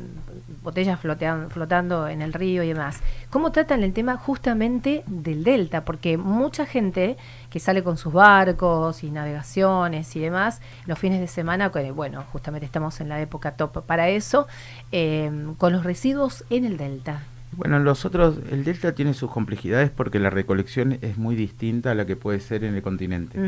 botellas 0.67 0.99
flotean- 0.99 1.49
flotando 1.49 2.09
en 2.09 2.21
el 2.21 2.33
río 2.33 2.61
y 2.61 2.67
demás. 2.67 2.99
¿Cómo 3.29 3.53
tratan 3.53 3.83
el 3.83 3.93
tema 3.93 4.17
justamente 4.17 5.03
del 5.07 5.45
delta? 5.45 5.85
Porque 5.85 6.17
mucha 6.17 6.65
gente 6.65 7.15
que 7.49 7.59
sale 7.59 7.83
con 7.83 7.97
sus 7.97 8.11
barcos 8.11 9.03
y 9.05 9.09
navegaciones 9.09 10.13
y 10.17 10.19
demás, 10.19 10.59
los 10.85 10.99
fines 10.99 11.21
de 11.21 11.27
semana, 11.27 11.71
bueno, 11.95 12.25
justamente 12.33 12.65
estamos 12.65 12.99
en 12.99 13.07
la 13.07 13.21
época 13.21 13.51
top 13.51 13.85
para 13.85 14.09
eso, 14.09 14.47
eh, 14.91 15.31
con 15.57 15.71
los 15.71 15.85
residuos 15.85 16.43
en 16.49 16.65
el 16.65 16.75
delta. 16.75 17.23
Bueno, 17.53 17.79
los 17.79 18.03
otros, 18.03 18.37
el 18.51 18.65
delta 18.65 18.91
tiene 18.91 19.13
sus 19.13 19.31
complejidades 19.31 19.89
porque 19.89 20.19
la 20.19 20.29
recolección 20.29 20.97
es 21.01 21.17
muy 21.17 21.35
distinta 21.35 21.91
a 21.91 21.95
la 21.95 22.05
que 22.05 22.17
puede 22.17 22.41
ser 22.41 22.65
en 22.65 22.75
el 22.75 22.81
continente. 22.81 23.39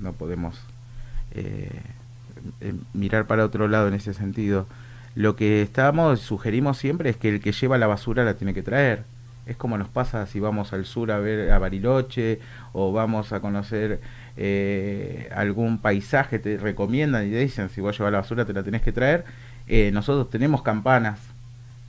No 0.00 0.12
podemos 0.12 0.58
eh, 1.36 1.70
eh, 2.60 2.74
mirar 2.94 3.26
para 3.26 3.44
otro 3.44 3.68
lado 3.68 3.86
en 3.86 3.94
ese 3.94 4.12
sentido. 4.12 4.66
Lo 5.14 5.36
que 5.36 5.62
estamos, 5.62 6.20
sugerimos 6.20 6.76
siempre 6.78 7.10
es 7.10 7.16
que 7.16 7.28
el 7.28 7.40
que 7.40 7.52
lleva 7.52 7.78
la 7.78 7.86
basura 7.86 8.24
la 8.24 8.34
tiene 8.34 8.54
que 8.54 8.62
traer. 8.62 9.04
Es 9.46 9.56
como 9.56 9.76
nos 9.76 9.88
pasa 9.88 10.26
si 10.26 10.40
vamos 10.40 10.72
al 10.72 10.86
sur 10.86 11.12
a 11.12 11.18
ver 11.18 11.52
a 11.52 11.58
Bariloche 11.58 12.40
o 12.72 12.92
vamos 12.92 13.32
a 13.32 13.40
conocer 13.40 14.00
eh, 14.36 15.28
algún 15.34 15.78
paisaje, 15.78 16.38
te 16.38 16.56
recomiendan 16.56 17.28
y 17.28 17.30
te 17.30 17.38
dicen 17.38 17.68
si 17.68 17.80
vos 17.80 17.96
llevas 17.96 18.12
la 18.12 18.20
basura 18.20 18.44
te 18.44 18.52
la 18.52 18.62
tenés 18.62 18.82
que 18.82 18.92
traer. 18.92 19.24
Eh, 19.68 19.90
nosotros 19.92 20.30
tenemos 20.30 20.62
campanas, 20.62 21.20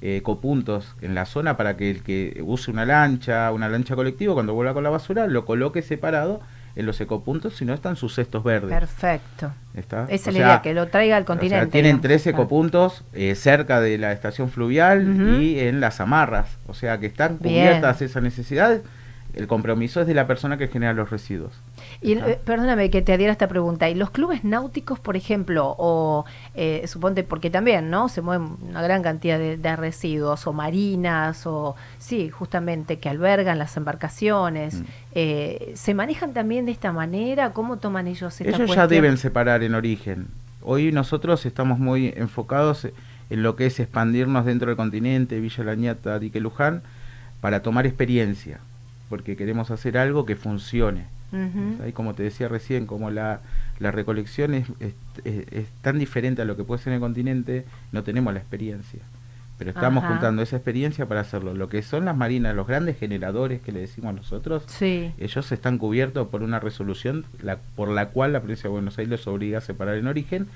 eh, 0.02 0.18
ecopuntos 0.18 0.96
en 1.02 1.16
la 1.16 1.26
zona 1.26 1.58
para 1.58 1.78
que 1.78 1.90
el 1.90 2.04
que 2.04 2.42
use 2.46 2.70
una 2.70 2.86
lancha, 2.86 3.52
una 3.52 3.70
lancha 3.70 3.96
colectiva, 3.96 4.34
cuando 4.34 4.54
vuelva 4.54 4.74
con 4.74 4.84
la 4.84 4.90
basura, 4.90 5.28
lo 5.28 5.46
coloque 5.46 5.82
separado 5.82 6.42
en 6.76 6.86
los 6.86 7.00
ecopuntos, 7.00 7.56
si 7.56 7.66
no 7.66 7.74
están 7.74 7.96
sus 7.96 8.16
cestos 8.16 8.44
verdes. 8.44 8.72
Perfecto. 8.78 9.52
¿Está? 9.76 10.06
Esa 10.10 10.30
es 10.30 10.36
la 10.38 10.40
idea, 10.44 10.62
que 10.62 10.74
lo 10.74 10.88
traiga 10.88 11.18
al 11.18 11.24
o 11.24 11.26
sea, 11.26 11.36
continente. 11.36 11.68
tienen 11.68 11.90
digamos. 11.98 12.02
tres 12.04 12.28
ecopuntos 12.28 13.04
eh, 13.14 13.36
cerca 13.36 13.82
de 13.82 13.98
la 13.98 14.12
estación 14.12 14.50
fluvial 14.50 15.42
y 15.42 15.60
en 15.60 15.80
las 15.80 16.00
amarras. 16.02 16.58
O 16.68 16.74
sea 16.74 16.98
que 17.00 17.06
están 17.06 17.40
Bien. 17.40 17.66
cubiertas 17.66 18.02
esas 18.02 18.24
necesidades. 18.24 18.82
El 19.36 19.48
compromiso 19.48 20.02
es 20.02 20.08
de 20.08 20.14
la 20.14 20.28
persona 20.28 20.58
que 20.58 20.68
genera 20.70 20.94
los 20.94 21.10
residuos. 21.10 21.52
Y 22.02 22.14
eh, 22.14 22.40
perdóname 22.44 22.90
que 22.90 23.02
te 23.02 23.14
adhiera 23.14 23.32
esta 23.34 23.48
pregunta. 23.48 23.90
¿Y 23.90 23.96
los 23.96 24.10
clubes 24.10 24.44
náuticos, 24.44 25.00
por 25.00 25.18
ejemplo, 25.18 25.76
o 25.78 26.26
eh, 26.54 26.84
suponte, 26.88 27.24
porque 27.24 27.50
también, 27.50 27.90
¿no? 27.90 28.08
Se 28.08 28.22
mueven 28.22 28.56
una 28.70 28.82
gran 28.82 29.04
cantidad 29.04 29.38
de, 29.38 29.58
de 29.58 29.76
residuos, 29.76 30.48
o 30.48 30.54
marinas, 30.54 31.46
o 31.46 31.76
sí, 31.98 32.30
justamente 32.30 33.00
que 33.00 33.10
albergan 33.10 33.60
las 33.60 33.76
embarcaciones, 33.78 34.76
Mm. 34.76 34.84
eh, 35.14 35.72
¿se 35.76 35.94
manejan 35.94 36.34
también 36.34 36.66
de 36.66 36.72
esta 36.72 36.92
manera? 36.92 37.52
¿Cómo 37.52 37.78
toman 37.78 38.08
ellos 38.08 38.40
esta 38.40 38.56
Ellos 38.56 38.76
ya 38.76 38.88
deben 38.88 39.18
separar 39.18 39.64
en 39.64 39.76
origen. 39.76 40.28
Hoy 40.62 40.92
nosotros 40.92 41.46
estamos 41.46 41.78
muy 41.80 42.14
enfocados 42.16 42.88
en 43.30 43.44
lo 43.44 43.56
que 43.56 43.66
es 43.68 43.80
expandirnos 43.80 44.46
dentro 44.46 44.68
del 44.68 44.78
continente, 44.78 45.40
Villa 45.40 45.64
Lañata, 45.64 46.20
Dique 46.20 46.40
Luján, 46.40 46.82
para 47.42 47.62
tomar 47.62 47.86
experiencia, 47.86 48.60
porque 49.10 49.36
queremos 49.36 49.72
hacer 49.72 49.98
algo 49.98 50.26
que 50.26 50.36
funcione. 50.36 51.06
Ujú. 51.32 51.84
Ahí, 51.84 51.92
como 51.92 52.14
te 52.14 52.24
decía 52.24 52.48
recién, 52.48 52.86
como 52.86 53.10
la, 53.12 53.42
la 53.80 53.92
recolección 53.92 54.54
es, 54.54 54.68
es- 54.80 54.94
es- 55.26 55.52
es 55.52 55.68
tan 55.82 56.00
diferente 56.00 56.42
a 56.42 56.46
lo 56.46 56.56
que 56.56 56.64
puede 56.64 56.82
ser 56.82 56.92
en 56.94 56.96
el 56.96 57.00
continente, 57.02 57.66
no 57.92 58.04
tenemos 58.04 58.34
la 58.34 58.40
experiencia. 58.40 59.00
Pero 59.58 59.70
estamos 59.72 60.04
Ajá. 60.04 60.14
juntando 60.14 60.42
esa 60.42 60.58
experiencia 60.58 61.06
para 61.08 61.22
hacerlo. 61.22 61.54
Lo 61.54 61.70
que 61.70 61.82
son 61.82 62.04
las 62.06 62.16
marinas, 62.16 62.56
los 62.56 62.68
grandes 62.68 62.98
generadores 63.00 63.62
que 63.62 63.72
le 63.72 63.80
decimos 63.80 64.14
nosotros, 64.14 64.64
Sí. 64.68 65.14
ellos 65.18 65.50
están 65.52 65.78
cubiertos 65.78 66.28
por 66.28 66.44
una 66.44 66.60
resolución 66.60 67.26
la- 67.42 67.58
por 67.76 67.90
la 67.90 68.10
cual 68.10 68.34
la 68.34 68.40
provincia 68.42 68.64
de 68.64 68.74
Buenos 68.74 68.98
Aires 68.98 69.12
los 69.12 69.28
obliga 69.28 69.60
a 69.60 69.62
separar 69.62 69.96
en 69.96 70.08
origen 70.08 70.48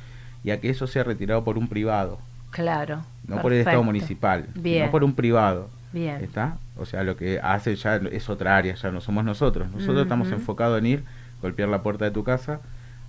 y 0.43 0.51
a 0.51 0.59
que 0.59 0.69
eso 0.69 0.85
sea 0.87 1.03
retirado 1.03 1.43
por 1.45 1.57
un 1.57 1.67
privado, 1.69 2.19
Claro. 2.51 3.01
no 3.27 3.41
por 3.41 3.53
el 3.53 3.59
Estado 3.59 3.83
municipal, 3.83 4.47
Bien. 4.55 4.85
no 4.85 4.91
por 4.91 5.03
un 5.05 5.13
privado. 5.13 5.69
Bien. 5.91 6.23
¿Está? 6.23 6.57
O 6.77 6.85
sea, 6.85 7.03
lo 7.03 7.15
que 7.17 7.39
hace 7.39 7.75
ya 7.75 7.95
es 7.95 8.29
otra 8.29 8.57
área, 8.57 8.75
ya 8.75 8.91
no 8.91 9.01
somos 9.01 9.23
nosotros. 9.23 9.71
Nosotros 9.71 10.03
estamos 10.03 10.31
enfocados 10.31 10.77
en 10.79 10.85
ir, 10.85 11.03
golpear 11.41 11.69
la 11.69 11.81
puerta 11.81 12.05
de 12.05 12.11
tu 12.11 12.23
casa, 12.23 12.61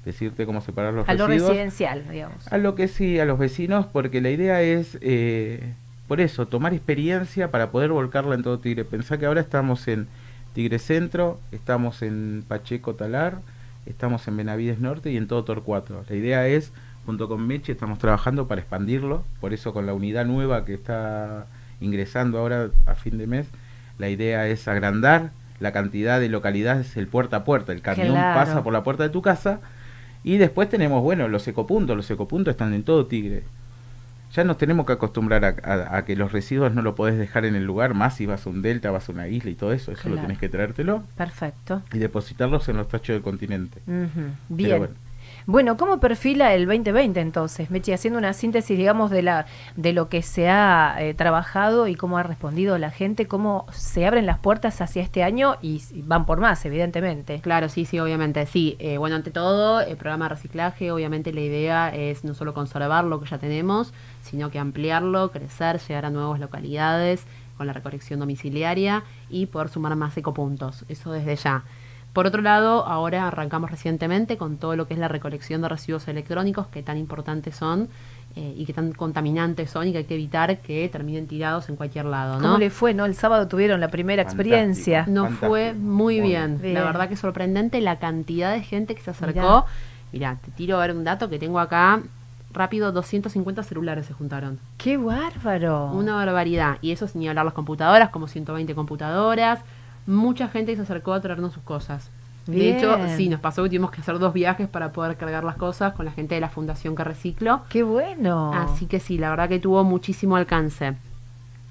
decirte 0.05 0.47
cómo 0.47 0.61
separar 0.61 0.95
los 0.95 1.09
A 1.09 1.15
lo 1.15 1.27
residuos. 1.27 1.51
residencial, 1.51 2.09
digamos. 2.11 2.51
A 2.51 2.57
lo 2.59 2.75
que 2.75 2.89
sí, 2.89 3.19
a 3.19 3.25
los 3.27 3.39
vecinos, 3.39 3.87
porque 3.87 4.21
la 4.21 4.31
idea 4.31 4.63
es, 4.63 4.97
eh, 5.03 5.75
por 6.09 6.21
eso, 6.21 6.47
tomar 6.49 6.73
experiencia 6.73 7.51
para 7.51 7.71
poder 7.71 7.91
volcarla 7.91 8.35
en 8.35 8.43
todo 8.43 8.59
Tigre. 8.59 8.85
Pensá 8.85 9.19
que 9.19 9.27
ahora 9.27 9.43
estamos 9.43 9.87
en 9.89 10.09
Tigre 10.55 10.79
Centro, 10.79 11.39
estamos 11.53 12.01
en 12.03 12.45
Pacheco 12.49 12.95
Talar, 12.95 13.41
estamos 13.85 14.27
en 14.27 14.39
Benavides 14.39 14.81
Norte 14.81 15.13
y 15.13 15.17
en 15.19 15.29
todo 15.29 15.45
Torcuato. 15.45 16.03
La 16.09 16.17
idea 16.17 16.47
es, 16.49 16.73
junto 17.05 17.29
con 17.29 17.47
Meche, 17.47 17.73
estamos 17.73 17.99
trabajando 17.99 18.49
para 18.49 18.63
expandirlo, 18.63 19.23
por 19.41 19.53
eso 19.53 19.73
con 19.75 19.85
la 19.85 19.93
unidad 19.93 20.25
nueva 20.25 20.65
que 20.65 20.75
está 20.75 21.47
ingresando 21.81 22.39
ahora 22.39 22.71
a 22.87 22.95
fin 22.95 23.19
de 23.19 23.27
mes, 23.27 23.47
la 23.99 24.09
idea 24.09 24.47
es 24.49 24.67
agrandar 24.69 25.31
la 25.61 25.73
cantidad 25.73 26.21
de 26.21 26.29
localidades, 26.29 26.97
el 26.97 27.07
puerta 27.07 27.37
a 27.39 27.45
puerta, 27.45 27.73
el 27.73 27.83
camión 27.83 28.13
Claro. 28.15 28.39
pasa 28.39 28.63
por 28.63 28.73
la 28.73 28.83
puerta 28.83 29.03
de 29.03 29.11
tu 29.11 29.21
casa 29.23 29.61
y 30.25 30.37
después 30.39 30.69
tenemos, 30.69 31.03
bueno, 31.03 31.29
los 31.29 31.47
ecopuntos, 31.49 31.97
los 31.97 32.11
ecopuntos 32.11 32.53
están 32.53 32.73
en 32.75 32.83
todo 32.83 33.07
Tigre. 33.07 33.43
Ya 34.33 34.45
nos 34.45 34.59
tenemos 34.59 34.87
que 34.87 34.93
acostumbrar 34.93 35.45
a, 35.45 35.57
a- 35.65 35.97
a 35.99 36.05
que 36.05 36.15
los 36.15 36.31
residuos 36.33 36.73
no 36.73 36.83
lo 36.83 36.95
podés 36.95 37.19
dejar 37.19 37.45
en 37.45 37.57
el 37.57 37.65
lugar, 37.65 37.95
más 37.95 38.17
si 38.17 38.27
vas 38.27 38.47
a 38.47 38.51
un 38.51 38.63
delta, 38.63 38.91
vas 38.93 39.09
a 39.09 39.13
una 39.13 39.27
isla 39.29 39.51
y 39.51 39.55
todo 39.55 39.73
eso, 39.73 39.91
eso 39.93 40.09
lo 40.09 40.15
tenés 40.23 40.39
que 40.39 40.49
traértelo 40.49 41.03
Perfecto. 41.17 41.83
y 41.93 41.99
depositarlos 41.99 42.69
en 42.69 42.77
los 42.77 42.87
tachos 42.89 43.15
del 43.15 43.23
continente. 43.23 43.81
Bien. 44.49 44.79
bueno. 44.79 44.95
Bueno, 45.51 45.77
¿cómo 45.77 45.99
perfila 45.99 46.55
el 46.55 46.67
2020 46.67 47.19
entonces, 47.19 47.73
Mechi? 47.73 47.93
Haciendo 47.93 48.21
una 48.21 48.35
síntesis, 48.35 48.79
digamos, 48.79 49.11
de 49.11 49.23
la 49.23 49.47
de 49.75 49.93
lo 49.93 50.09
que 50.09 50.23
se 50.23 50.49
ha 50.49 50.95
eh, 51.01 51.13
trabajado 51.13 51.89
y 51.89 51.97
cómo 51.97 52.19
ha 52.19 52.23
respondido 52.23 52.79
la 52.79 52.93
gente, 52.93 53.27
cómo 53.27 53.67
se 53.73 54.07
abren 54.07 54.27
las 54.27 54.39
puertas 54.39 54.81
hacia 54.81 55.03
este 55.03 55.25
año 55.25 55.57
y, 55.61 55.83
van 56.05 56.25
por 56.25 56.39
más, 56.39 56.65
evidentemente. 56.67 57.41
Claro, 57.41 57.69
sí, 57.69 57.85
sí, 57.85 57.99
obviamente, 57.99 58.47
sí. 58.47 58.77
Eh, 58.79 58.97
bueno, 58.97 59.17
ante 59.17 59.33
todo, 59.33 59.81
el 59.81 59.97
programa 59.97 60.27
de 60.27 60.37
reciclaje, 60.37 60.93
obviamente 60.93 61.33
la 61.33 61.41
idea 61.41 61.89
es 61.93 62.23
no 62.23 62.35
solo 62.35 62.55
conservar 62.55 63.03
lo 63.03 63.21
que 63.21 63.29
ya 63.29 63.39
tenemos, 63.39 63.93
sino 64.23 64.53
que 64.53 64.61
ampliarlo, 64.61 65.33
crecer, 65.33 65.81
llegar 65.81 66.07
a 66.07 66.11
nuevas 66.11 66.39
localidades 66.39 67.25
con 67.57 67.67
la 67.67 67.73
recolección 67.73 68.21
domiciliaria 68.21 69.03
y 69.29 69.47
poder 69.47 69.69
sumar 69.69 69.97
más 69.97 70.17
ecopuntos. 70.17 70.85
Eso 70.89 71.11
desde 71.11 71.35
ya. 71.35 71.65
Por 72.13 72.27
otro 72.27 72.43
lado, 72.43 72.85
ahora 72.87 73.29
arrancamos 73.29 73.71
recientemente 73.71 74.37
con 74.37 74.57
todo 74.57 74.75
lo 74.75 74.87
que 74.89 74.95
es 74.95 75.01
la 75.01 75.09
recolección 75.09 75.63
de 75.63 75.69
residuos 75.69 76.09
electrónicos, 76.09 76.67
que 76.67 76.83
tan 76.83 76.99
importantes 76.99 77.55
son 77.55 77.89
eh, 78.35 78.55
y 78.57 78.65
que 78.65 78.73
tan 78.73 78.93
contaminantes 78.93 79.71
son 79.71 79.87
y 79.89 79.93
que 79.93 79.99
hay 79.99 80.05
que 80.05 80.15
evitar 80.15 80.59
que 80.59 80.89
terminen 80.89 81.29
tirados 81.29 81.69
en 81.69 81.77
cualquier 81.77 82.07
lado. 82.07 82.37
¿no? 82.37 82.43
¿Cómo 82.43 82.59
le 82.59 82.71
fue, 82.71 82.95
no? 82.95 83.05
El 83.05 83.15
sábado 83.15 83.47
tuvieron 83.47 83.81
la 83.81 83.89
primera 83.89 84.25
Fantástico. 84.25 84.43
experiencia. 84.43 85.05
Nos 85.07 85.25
Fantástico. 85.27 85.49
fue 85.49 85.75
muy 85.75 86.21
bien. 86.21 86.59
bien. 86.61 86.75
La 86.75 86.83
verdad 86.85 87.09
que 87.09 87.17
sorprendente 87.17 87.81
la 87.81 87.99
cantidad 88.01 88.53
de 88.53 88.63
gente 88.63 88.95
que 88.97 89.03
se 89.03 89.13
Mirá. 89.13 89.31
acercó. 89.31 89.67
Mirá, 90.13 90.37
te 90.45 90.51
tiro 90.51 90.77
a 90.79 90.81
ver 90.81 90.97
un 90.97 91.05
dato 91.05 91.29
que 91.31 91.39
tengo 91.39 91.61
acá. 91.61 92.01
Rápido, 92.53 92.91
250 92.91 93.63
celulares 93.63 94.07
se 94.07 94.13
juntaron. 94.15 94.59
¡Qué 94.77 94.97
bárbaro! 94.97 95.93
Una 95.93 96.17
barbaridad. 96.17 96.79
Y 96.83 96.91
eso 96.91 97.07
sin 97.07 97.21
ni 97.21 97.29
hablar 97.29 97.45
las 97.45 97.55
computadoras, 97.55 98.11
como 98.11 98.27
120 98.27 98.75
computadoras. 98.75 99.61
Mucha 100.11 100.49
gente 100.49 100.73
que 100.73 100.77
se 100.77 100.83
acercó 100.83 101.13
a 101.13 101.21
traernos 101.21 101.53
sus 101.53 101.63
cosas. 101.63 102.11
Bien. 102.47 102.59
De 102.59 102.79
hecho, 102.79 102.99
sí, 103.17 103.29
nos 103.29 103.39
pasó 103.39 103.63
que 103.63 103.69
tuvimos 103.69 103.93
que 103.93 104.01
hacer 104.01 104.19
dos 104.19 104.33
viajes 104.33 104.69
para 104.69 104.91
poder 104.91 105.17
cargar 105.17 105.45
las 105.45 105.55
cosas 105.55 105.93
con 105.93 106.05
la 106.05 106.11
gente 106.11 106.35
de 106.35 106.41
la 106.41 106.49
Fundación 106.49 106.97
que 106.97 107.05
reciclo. 107.05 107.63
¡Qué 107.69 107.85
bueno! 107.85 108.53
Así 108.53 108.87
que 108.87 108.99
sí, 108.99 109.19
la 109.19 109.31
verdad 109.31 109.49
que 109.49 109.61
tuvo 109.61 109.85
muchísimo 109.85 110.35
alcance. 110.35 110.97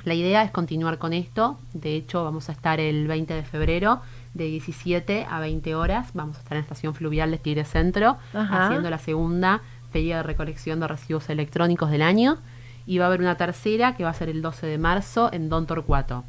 La 0.05 0.13
idea 0.13 0.43
es 0.43 0.51
continuar 0.51 0.97
con 0.97 1.11
esto. 1.11 1.59
De 1.73 1.95
hecho, 1.95 2.23
vamos 2.23 2.47
a 2.47 2.53
estar 2.53 2.79
el 2.79 3.07
20 3.07 3.33
de 3.33 3.43
febrero 3.43 3.99
de 4.33 4.45
17 4.45 5.27
a 5.29 5.39
20 5.41 5.75
horas. 5.75 6.11
Vamos 6.13 6.37
a 6.37 6.39
estar 6.39 6.53
en 6.53 6.59
la 6.59 6.63
estación 6.63 6.95
fluvial 6.95 7.31
de 7.31 7.39
Tigre 7.39 7.65
Centro 7.65 8.15
Ajá. 8.33 8.67
haciendo 8.67 8.89
la 8.89 8.99
segunda 8.99 9.61
feria 9.91 10.17
de 10.17 10.23
recolección 10.23 10.79
de 10.79 10.87
residuos 10.87 11.29
electrónicos 11.29 11.91
del 11.91 12.03
año. 12.03 12.37
Y 12.85 12.99
va 12.99 13.05
a 13.05 13.07
haber 13.09 13.19
una 13.19 13.35
tercera 13.35 13.95
que 13.97 14.05
va 14.05 14.11
a 14.11 14.13
ser 14.13 14.29
el 14.29 14.41
12 14.41 14.65
de 14.65 14.77
marzo 14.77 15.29
en 15.33 15.49
Don 15.49 15.65
Torcuato. 15.65 16.23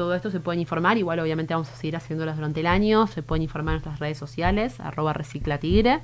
Todo 0.00 0.14
esto 0.14 0.30
se 0.30 0.40
pueden 0.40 0.60
informar, 0.62 0.96
igual 0.96 1.20
obviamente 1.20 1.52
vamos 1.52 1.68
a 1.70 1.76
seguir 1.76 1.94
haciéndolas 1.94 2.36
durante 2.36 2.60
el 2.60 2.66
año, 2.66 3.06
se 3.06 3.22
pueden 3.22 3.42
informar 3.42 3.72
en 3.72 3.82
nuestras 3.82 3.98
redes 3.98 4.16
sociales, 4.16 4.80
arroba 4.80 5.12
reciclatigre, 5.12 6.00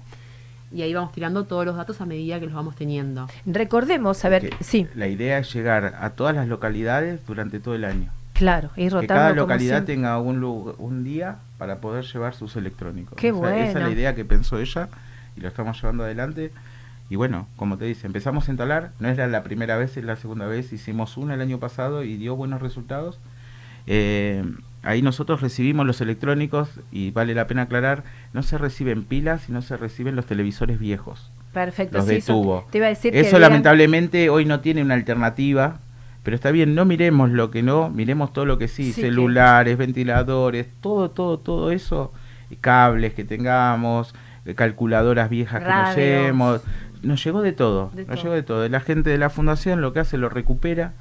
y 0.70 0.82
ahí 0.82 0.92
vamos 0.92 1.12
tirando 1.12 1.44
todos 1.44 1.64
los 1.64 1.76
datos 1.76 2.02
a 2.02 2.04
medida 2.04 2.38
que 2.38 2.44
los 2.44 2.54
vamos 2.54 2.76
teniendo. 2.76 3.26
Recordemos, 3.46 4.22
a 4.26 4.28
ver, 4.28 4.50
Que 4.50 4.62
sí. 4.62 4.86
La 4.94 5.08
idea 5.08 5.38
es 5.38 5.50
llegar 5.50 5.94
a 5.98 6.10
todas 6.10 6.36
las 6.36 6.46
localidades 6.46 7.24
durante 7.26 7.58
todo 7.58 7.74
el 7.74 7.86
año. 7.86 8.12
Claro, 8.34 8.68
ir 8.76 8.90
Que 8.90 8.90
rotando. 8.90 9.06
cada 9.14 9.28
como 9.30 9.40
localidad 9.40 9.84
tenga 9.84 10.18
un, 10.20 10.40
lu- 10.40 10.74
un 10.76 11.02
día 11.02 11.38
para 11.56 11.80
poder 11.80 12.04
llevar 12.04 12.34
sus 12.34 12.54
electrónicos. 12.56 13.16
Qué 13.16 13.28
Esa- 13.28 13.56
Esa 13.56 13.64
es 13.68 13.72
bueno. 13.72 13.86
la 13.88 13.92
idea 13.94 14.14
que 14.14 14.26
pensó 14.26 14.58
ella 14.60 14.90
y 15.38 15.40
lo 15.40 15.48
estamos 15.48 15.80
llevando 15.80 16.04
adelante. 16.04 16.52
Y 17.08 17.16
bueno, 17.16 17.48
como 17.56 17.78
te 17.78 17.86
dice, 17.86 18.06
empezamos 18.06 18.46
a 18.46 18.50
instalar, 18.50 18.90
no 19.00 19.08
es 19.08 19.16
la, 19.16 19.26
la 19.26 19.42
primera 19.42 19.78
vez, 19.78 19.96
es 19.96 20.04
la 20.04 20.16
segunda 20.16 20.44
vez, 20.46 20.70
hicimos 20.74 21.16
una 21.16 21.32
el 21.32 21.40
año 21.40 21.58
pasado 21.58 22.02
y 22.02 22.18
dio 22.18 22.36
buenos 22.36 22.60
resultados. 22.60 23.18
Eh, 23.86 24.44
ahí 24.82 25.02
nosotros 25.02 25.40
recibimos 25.40 25.86
los 25.86 26.00
electrónicos 26.00 26.68
y 26.92 27.10
vale 27.10 27.34
la 27.34 27.46
pena 27.46 27.62
aclarar, 27.62 28.04
no 28.32 28.42
se 28.42 28.58
reciben 28.58 29.04
pilas, 29.04 29.42
sino 29.42 29.62
se 29.62 29.76
reciben 29.76 30.16
los 30.16 30.26
televisores 30.26 30.78
viejos, 30.78 31.30
Perfecto, 31.52 31.98
los 31.98 32.06
sí, 32.06 32.12
de 32.12 32.18
eso 32.18 32.32
tubo. 32.34 32.66
Te 32.70 32.78
iba 32.78 32.86
a 32.86 32.90
decir 32.90 33.12
que 33.12 33.20
Eso 33.20 33.36
habían- 33.36 33.50
lamentablemente 33.52 34.28
hoy 34.30 34.44
no 34.44 34.60
tiene 34.60 34.82
una 34.82 34.94
alternativa, 34.94 35.78
pero 36.22 36.34
está 36.34 36.50
bien, 36.50 36.74
no 36.74 36.84
miremos 36.84 37.30
lo 37.30 37.50
que 37.50 37.62
no, 37.62 37.88
miremos 37.90 38.32
todo 38.32 38.44
lo 38.46 38.58
que 38.58 38.68
sí, 38.68 38.92
Sí, 38.92 38.94
que- 39.00 39.08
celulares, 39.08 39.76
ventiladores, 39.78 40.68
todo, 40.80 41.10
todo, 41.10 41.38
todo 41.38 41.70
eso, 41.70 42.12
cables 42.60 43.14
que 43.14 43.24
tengamos, 43.24 44.14
eh, 44.44 44.54
calculadoras 44.54 45.30
viejas 45.30 45.60
que 45.62 45.68
Radios. 45.68 45.86
nos 45.88 45.96
llevemos, 45.96 46.60
nos 47.02 47.24
llegó 47.24 47.42
de 47.42 47.52
todo, 47.52 47.90
De 47.94 48.02
nos 48.04 48.14
todo. 48.16 48.22
llegó 48.24 48.34
de 48.34 48.42
todo. 48.42 48.68
La 48.68 48.80
gente 48.80 49.10
de 49.10 49.18
la 49.18 49.30
fundación 49.30 49.80
lo 49.80 49.92
que 49.92 50.00
hace 50.00 50.16
lo 50.18 50.28
recupera 50.28 50.92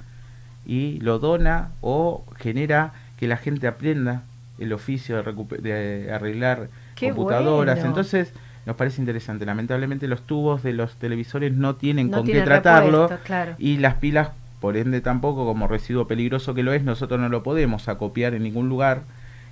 y 0.66 1.00
lo 1.02 1.20
dona 1.20 1.70
o 1.82 2.24
genera 2.38 2.94
que 3.18 3.28
la 3.28 3.38
gente 3.38 3.68
aprenda 3.68 4.24
el 4.58 4.74
oficio 4.74 5.22
de, 5.22 5.58
de 5.62 6.12
arreglar 6.14 6.70
Qué 6.96 7.10
computadoras. 7.10 7.76
bueno. 7.76 7.90
Entonces, 7.90 8.34
nos 8.66 8.76
parece 8.76 9.02
interesante. 9.02 9.46
Lamentablemente 9.46 10.08
los 10.08 10.22
tubos 10.22 10.64
de 10.64 10.74
los 10.74 10.96
televisores 10.96 11.54
no 11.54 11.76
tienen 11.76 12.10
No 12.10 12.18
con 12.18 12.26
qué 12.26 12.42
tratarlo 12.42 13.10
claro. 13.24 13.56
y 13.60 13.78
las 13.78 13.96
pilas, 13.96 14.30
por 14.60 14.78
ende 14.78 15.02
tampoco, 15.02 15.46
como 15.46 15.68
residuo 15.68 16.08
peligroso 16.08 16.54
que 16.54 16.64
lo 16.64 16.74
es, 16.74 16.84
nosotros 16.84 17.20
no 17.20 17.30
lo 17.30 17.44
podemos 17.44 17.88
acopiar 17.88 18.34
en 18.34 18.44
ningún 18.44 18.70
lugar 18.70 19.02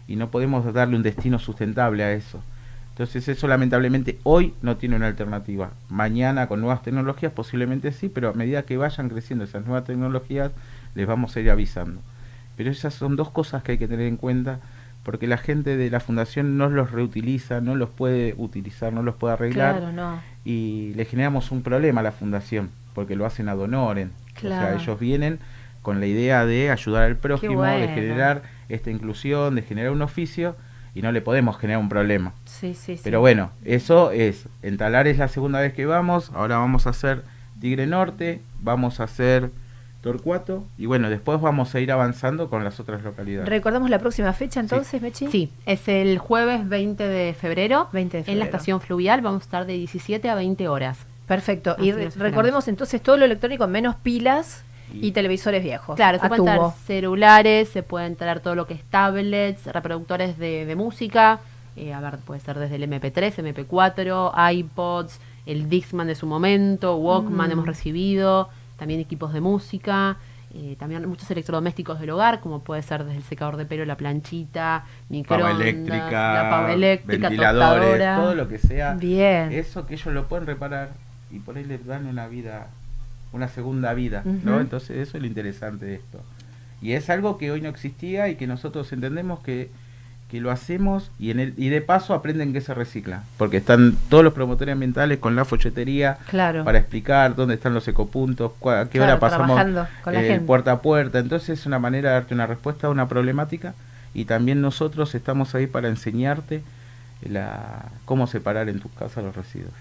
y 0.08 0.16
no 0.16 0.30
podemos 0.30 0.74
darle 0.74 0.96
un 0.96 1.04
destino 1.04 1.38
sustentable 1.38 2.04
a 2.04 2.12
eso. 2.14 2.42
Entonces 2.90 3.28
eso 3.28 3.48
lamentablemente 3.48 4.20
hoy 4.24 4.54
no 4.62 4.78
tiene 4.78 4.96
una 4.96 5.08
alternativa. 5.08 5.72
Mañana 5.90 6.48
con 6.48 6.62
nuevas 6.62 6.84
tecnologías 6.84 7.32
posiblemente 7.32 7.92
sí, 7.92 8.08
pero 8.10 8.30
a 8.30 8.34
medida 8.34 8.64
que 8.64 8.78
vayan 8.78 9.10
creciendo 9.10 9.46
esas 9.46 9.66
nuevas 9.66 9.84
tecnologías 9.86 10.52
les 10.96 11.08
vamos 11.08 11.36
a 11.36 11.40
ir 11.40 11.50
avisando. 11.50 12.02
Pero 12.58 12.70
esas 12.72 12.94
son 12.94 13.16
dos 13.16 13.30
cosas 13.32 13.64
que 13.64 13.74
hay 13.74 13.78
que 13.78 13.88
tener 13.88 14.08
en 14.08 14.18
cuenta 14.18 14.60
porque 15.04 15.28
la 15.28 15.38
gente 15.38 15.76
de 15.76 15.90
la 15.90 16.00
fundación 16.00 16.58
no 16.58 16.70
los 16.70 16.92
reutiliza, 16.92 17.60
no 17.62 17.76
los 17.76 17.90
puede 17.90 18.36
utilizar, 18.38 18.94
no 18.94 19.04
los 19.04 19.16
puede 19.16 19.34
arreglar 19.34 19.78
Claro, 19.80 19.92
no. 19.92 20.20
y 20.46 20.94
le 20.96 21.04
generamos 21.06 21.52
un 21.52 21.62
problema 21.62 22.00
a 22.00 22.04
la 22.04 22.12
fundación 22.14 22.70
porque 22.94 23.16
lo 23.16 23.26
hacen 23.26 23.50
ad 23.50 23.60
honorem. 23.60 24.10
O 24.10 24.40
Claro. 24.40 24.66
sea, 24.78 24.82
ellos 24.82 25.00
vienen 25.00 25.40
con 25.82 26.00
la 26.00 26.06
idea 26.06 26.46
de 26.46 26.70
ayudar 26.72 27.04
al 27.04 27.18
prójimo, 27.18 27.64
de 27.64 27.88
generar 27.90 28.44
esta 28.70 28.90
inclusión, 28.92 29.56
de 29.56 29.64
generar 29.64 29.92
un 29.92 30.02
oficio 30.02 30.56
y 30.96 31.02
no 31.02 31.12
le 31.12 31.22
podemos 31.22 31.58
generar 31.58 31.82
un 31.82 31.90
problema. 31.90 32.34
Sí, 32.46 32.74
sí, 32.74 32.96
sí. 32.96 33.02
Pero 33.04 33.20
bueno, 33.20 33.50
eso 33.66 34.12
es, 34.12 34.48
en 34.62 34.78
Talar 34.78 35.08
es 35.08 35.18
la 35.18 35.28
segunda 35.28 35.60
vez 35.60 35.74
que 35.74 35.86
vamos, 35.86 36.32
ahora 36.34 36.58
vamos 36.58 36.88
a 36.88 36.92
hacer 36.92 37.24
Tigre 37.60 37.88
Norte, 37.88 38.40
vamos 38.62 39.00
a 39.02 39.04
hacer 39.06 39.50
Torcuato 40.04 40.66
y 40.78 40.86
bueno, 40.86 41.10
después 41.10 41.40
vamos 41.42 41.74
a 41.74 41.80
ir 41.80 41.92
avanzando 41.92 42.50
con 42.50 42.64
las 42.64 42.80
otras 42.80 43.02
localidades. 43.04 43.50
¿Recordamos 43.50 43.90
la 43.90 43.98
próxima 44.00 44.34
fecha 44.34 44.60
entonces, 44.60 45.02
Mechi? 45.02 45.28
Sí, 45.28 45.50
es 45.66 45.88
el 45.88 46.20
jueves 46.20 46.68
20 46.70 47.08
de 47.08 47.34
febrero. 47.34 47.88
20 47.94 48.18
de 48.18 48.20
En 48.20 48.26
febrero. 48.26 48.40
la 48.40 48.46
estación 48.46 48.82
fluvial 48.82 49.22
vamos 49.22 49.42
a 49.42 49.46
estar 49.46 49.66
de 49.66 49.74
17 49.74 50.30
a 50.30 50.36
20 50.36 50.68
horas. 50.68 51.00
Perfecto. 51.28 51.72
Así 51.72 51.88
y 51.88 51.92
re- 51.94 52.10
recordemos 52.18 52.68
entonces 52.68 53.02
todo 53.02 53.16
lo 53.18 53.24
electrónico 53.26 53.66
menos 53.68 53.96
pilas 53.96 54.64
y, 54.94 55.08
Y- 55.08 55.12
televisores 55.14 55.64
viejos. 55.64 55.96
Claro, 55.96 56.20
se 56.20 56.28
pueden 56.28 56.44
traer 56.46 56.62
celulares, 56.86 57.70
se 57.70 57.82
pueden 57.82 58.16
traer 58.18 58.42
todo 58.42 58.56
lo 58.56 58.68
que 58.68 58.74
es 58.74 58.84
tablets, 58.84 59.66
reproductores 59.68 60.38
de, 60.38 60.66
de 60.66 60.76
música. 60.76 61.40
eh, 61.76 61.92
a 61.94 62.00
ver, 62.02 62.18
puede 62.18 62.40
ser 62.42 62.60
desde 62.60 62.76
el 62.76 62.84
MP3, 62.84 63.34
MP4, 63.40 64.32
iPods, 64.54 65.20
el 65.48 65.70
Dixman 65.70 66.06
de 66.08 66.14
su 66.16 66.28
momento, 66.28 66.98
Walkman 66.98 67.50
Mm. 67.50 67.52
hemos 67.54 67.66
recibido, 67.66 68.50
también 68.78 69.00
equipos 69.00 69.34
de 69.34 69.42
música. 69.42 70.18
eh, 70.56 70.76
también 70.78 71.08
muchos 71.10 71.30
electrodomésticos 71.32 72.00
del 72.00 72.12
hogar, 72.12 72.40
como 72.40 72.60
puede 72.60 72.84
ser 72.84 73.04
desde 73.04 73.18
el 73.18 73.24
secador 73.24 73.58
de 73.58 73.66
pelo, 73.66 73.86
la 73.86 73.98
planchita, 73.98 74.84
Pava 74.84 74.90
microondas, 75.10 75.60
eléctrica, 75.62 76.34
la 76.44 76.50
pava 76.50 76.74
eléctrica, 76.74 77.30
ventiladores, 77.30 77.90
tostadora. 77.90 78.16
todo 78.18 78.36
lo 78.36 78.48
que 78.48 78.60
sea. 78.60 78.94
Bien. 78.94 79.52
Eso 79.52 79.88
que 79.88 79.96
ellos 79.96 80.14
lo 80.14 80.28
pueden 80.28 80.46
reparar 80.46 80.92
y 81.32 81.40
por 81.40 81.58
ahí 81.58 81.64
les 81.64 81.84
dan 81.86 82.06
una 82.06 82.28
vida, 82.28 82.68
una 83.32 83.48
segunda 83.48 83.96
vida. 83.96 84.22
¿no? 84.26 84.60
Entonces 84.60 84.98
eso 84.98 85.18
es 85.18 85.22
lo 85.22 85.28
interesante 85.28 85.88
de 85.88 85.96
esto. 85.96 86.22
Y 86.84 86.94
es 86.94 87.10
algo 87.10 87.40
que 87.40 87.50
hoy 87.50 87.62
no 87.62 87.70
existía 87.70 88.28
y 88.28 88.36
que 88.36 88.46
nosotros 88.46 88.92
entendemos 88.94 89.40
que, 89.40 89.72
que 90.34 90.42
lo 90.42 90.50
hacemos 90.50 91.12
y 91.20 91.30
en 91.30 91.40
el 91.40 91.54
y 91.58 91.70
de 91.70 91.80
paso 91.82 92.16
aprenden 92.16 92.54
que 92.54 92.62
se 92.62 92.74
recicla, 92.74 93.22
porque 93.38 93.58
están 93.58 93.96
todos 94.10 94.24
los 94.24 94.34
promotores 94.34 94.74
ambientales 94.74 95.20
con 95.20 95.36
la 95.36 95.46
folletería 95.46 96.18
Claro. 96.28 96.64
para 96.64 96.80
explicar 96.80 97.36
dónde 97.36 97.54
están 97.54 97.76
los 97.76 97.88
ecopuntos, 97.88 98.52
cua- 98.60 98.82
a 98.82 98.86
qué 98.86 98.98
Claro, 98.98 99.12
hora 99.12 99.20
pasamos 99.20 99.62
con 100.04 100.14
la 100.14 100.24
eh, 100.24 100.28
gente. 100.28 100.46
puerta 100.48 100.72
a 100.72 100.82
puerta. 100.82 101.20
Entonces 101.20 101.60
es 101.60 101.66
una 101.68 101.78
manera 101.78 102.10
de 102.10 102.16
darte 102.16 102.34
una 102.34 102.48
respuesta 102.48 102.88
a 102.88 102.90
una 102.90 103.08
problemática 103.08 103.76
y 104.16 104.26
también 104.26 104.60
nosotros 104.60 105.14
estamos 105.14 105.54
ahí 105.54 105.68
para 105.68 105.88
enseñarte 105.88 106.64
la, 107.22 107.86
cómo 108.06 108.26
separar 108.26 108.70
en 108.70 108.80
tu 108.80 108.90
casa 108.90 109.22
los 109.22 109.36
residuos. 109.36 109.72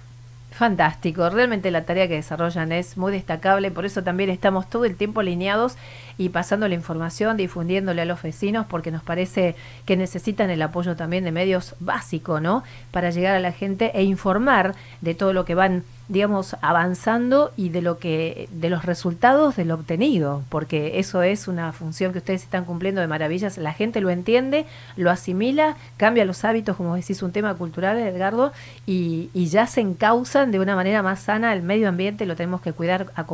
Fantástico, 0.52 1.30
realmente 1.30 1.70
la 1.70 1.86
tarea 1.86 2.08
que 2.08 2.14
desarrollan 2.14 2.72
es 2.72 2.98
muy 2.98 3.10
destacable, 3.10 3.70
por 3.70 3.86
eso 3.86 4.02
también 4.02 4.28
estamos 4.28 4.68
todo 4.68 4.84
el 4.84 4.96
tiempo 4.96 5.20
alineados 5.20 5.76
y 6.18 6.28
pasando 6.28 6.68
la 6.68 6.74
información, 6.74 7.38
difundiéndole 7.38 8.02
a 8.02 8.04
los 8.04 8.20
vecinos, 8.20 8.66
porque 8.68 8.90
nos 8.90 9.02
parece 9.02 9.56
que 9.86 9.96
necesitan 9.96 10.50
el 10.50 10.60
apoyo 10.60 10.94
también 10.94 11.24
de 11.24 11.32
medios 11.32 11.74
básicos, 11.80 12.42
¿no? 12.42 12.64
Para 12.90 13.08
llegar 13.08 13.34
a 13.34 13.40
la 13.40 13.52
gente 13.52 13.92
e 13.94 14.02
informar 14.02 14.74
de 15.00 15.14
todo 15.14 15.32
lo 15.32 15.46
que 15.46 15.54
van, 15.54 15.84
digamos, 16.12 16.56
avanzando 16.60 17.52
y 17.56 17.70
de 17.70 17.82
lo 17.82 17.98
que, 17.98 18.48
de 18.52 18.70
los 18.70 18.84
resultados 18.84 19.56
de 19.56 19.64
lo 19.64 19.74
obtenido, 19.74 20.42
porque 20.48 20.98
eso 21.00 21.22
es 21.22 21.48
una 21.48 21.72
función 21.72 22.12
que 22.12 22.18
ustedes 22.18 22.42
están 22.42 22.64
cumpliendo 22.64 23.00
de 23.00 23.08
maravillas, 23.08 23.58
la 23.58 23.72
gente 23.72 24.00
lo 24.00 24.10
entiende, 24.10 24.66
lo 24.96 25.10
asimila, 25.10 25.76
cambia 25.96 26.24
los 26.24 26.44
hábitos, 26.44 26.76
como 26.76 26.94
decís, 26.94 27.22
un 27.22 27.32
tema 27.32 27.54
cultural, 27.54 27.98
Edgardo, 27.98 28.52
y, 28.86 29.30
y 29.34 29.46
ya 29.46 29.66
se 29.66 29.80
encausan 29.80 30.52
de 30.52 30.60
una 30.60 30.76
manera 30.76 31.02
más 31.02 31.20
sana 31.20 31.52
el 31.52 31.62
medio 31.62 31.88
ambiente, 31.88 32.26
lo 32.26 32.36
tenemos 32.36 32.60
que 32.60 32.72
cuidar 32.72 33.10
a. 33.16 33.26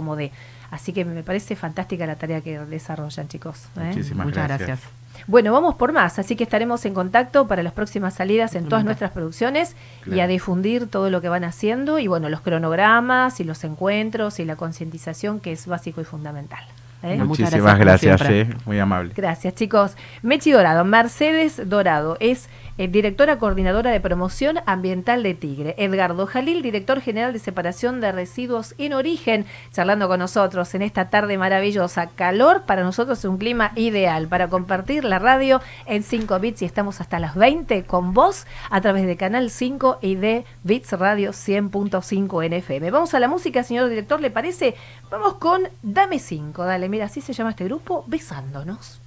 Así 0.70 0.92
que 0.92 1.04
me 1.04 1.22
parece 1.22 1.56
fantástica 1.56 2.06
la 2.06 2.16
tarea 2.16 2.40
que 2.40 2.58
desarrollan, 2.58 3.28
chicos. 3.28 3.64
¿eh? 3.76 3.84
Muchísimas 3.86 4.26
Muchas 4.26 4.46
gracias. 4.48 4.68
gracias. 4.68 4.98
Bueno, 5.26 5.52
vamos 5.52 5.74
por 5.74 5.92
más, 5.92 6.18
así 6.18 6.36
que 6.36 6.44
estaremos 6.44 6.84
en 6.84 6.94
contacto 6.94 7.48
para 7.48 7.62
las 7.62 7.72
próximas 7.72 8.14
salidas 8.14 8.54
en 8.54 8.68
todas 8.68 8.84
nuestras 8.84 9.10
producciones 9.10 9.74
y 10.06 10.20
a 10.20 10.26
difundir 10.26 10.86
todo 10.86 11.10
lo 11.10 11.20
que 11.20 11.28
van 11.28 11.44
haciendo 11.44 11.98
y 11.98 12.06
bueno, 12.06 12.28
los 12.28 12.40
cronogramas 12.40 13.40
y 13.40 13.44
los 13.44 13.64
encuentros 13.64 14.38
y 14.38 14.44
la 14.44 14.56
concientización 14.56 15.40
que 15.40 15.52
es 15.52 15.66
básico 15.66 16.00
y 16.00 16.04
fundamental. 16.04 16.60
¿eh? 17.02 17.16
Muchas 17.16 17.46
Muchísimas 17.46 17.78
gracias, 17.78 18.20
eh, 18.28 18.48
muy 18.64 18.78
amable. 18.78 19.12
Gracias, 19.14 19.54
chicos. 19.54 19.96
Mechi 20.22 20.52
Dorado, 20.52 20.84
Mercedes 20.84 21.68
Dorado, 21.68 22.16
es 22.20 22.48
eh, 22.78 22.88
directora 22.88 23.38
coordinadora 23.38 23.90
de 23.90 24.00
promoción 24.00 24.60
ambiental 24.66 25.22
de 25.22 25.34
Tigre. 25.34 25.74
Edgardo 25.78 26.26
Jalil, 26.26 26.62
director 26.62 27.00
general 27.00 27.32
de 27.32 27.38
separación 27.38 28.00
de 28.00 28.12
residuos 28.12 28.74
en 28.78 28.94
origen, 28.94 29.46
charlando 29.72 30.08
con 30.08 30.20
nosotros 30.20 30.74
en 30.74 30.82
esta 30.82 31.10
tarde 31.10 31.36
maravillosa. 31.38 32.08
Calor, 32.08 32.62
para 32.62 32.82
nosotros 32.82 33.18
es 33.18 33.24
un 33.24 33.38
clima 33.38 33.72
ideal 33.74 34.28
para 34.28 34.48
compartir 34.48 35.04
la 35.04 35.18
radio 35.18 35.60
en 35.86 36.02
5 36.02 36.38
bits 36.38 36.62
y 36.62 36.64
estamos 36.64 37.00
hasta 37.00 37.18
las 37.18 37.34
20 37.34 37.84
con 37.84 38.14
vos 38.14 38.46
a 38.70 38.80
través 38.80 39.06
de 39.06 39.16
Canal 39.16 39.50
5 39.50 39.98
y 40.00 40.14
de 40.14 40.44
Bits 40.62 40.92
Radio 40.92 41.32
100.5 41.32 42.44
en 42.44 42.52
FM. 42.52 42.90
Vamos 42.90 43.12
a 43.14 43.20
la 43.20 43.28
música, 43.28 43.62
señor 43.62 43.88
director, 43.88 44.20
¿le 44.20 44.30
parece? 44.30 44.74
Vamos 45.10 45.34
con 45.34 45.68
Dame 45.82 46.18
5, 46.18 46.64
dale, 46.64 46.88
mira, 46.88 47.06
así 47.06 47.20
se 47.20 47.32
llama 47.32 47.50
este 47.50 47.64
grupo, 47.64 48.04
Besándonos. 48.06 49.00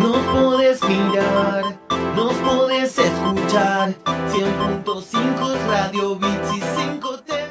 Nos 0.00 0.16
podés 0.32 0.82
mirar, 0.84 1.78
nos 2.16 2.32
podés 2.34 2.98
escuchar. 2.98 3.94
100.5 4.32 5.66
Radio 5.68 6.16
Bits 6.16 6.56
y 6.56 6.60
5 6.80 7.18
TV. 7.18 7.49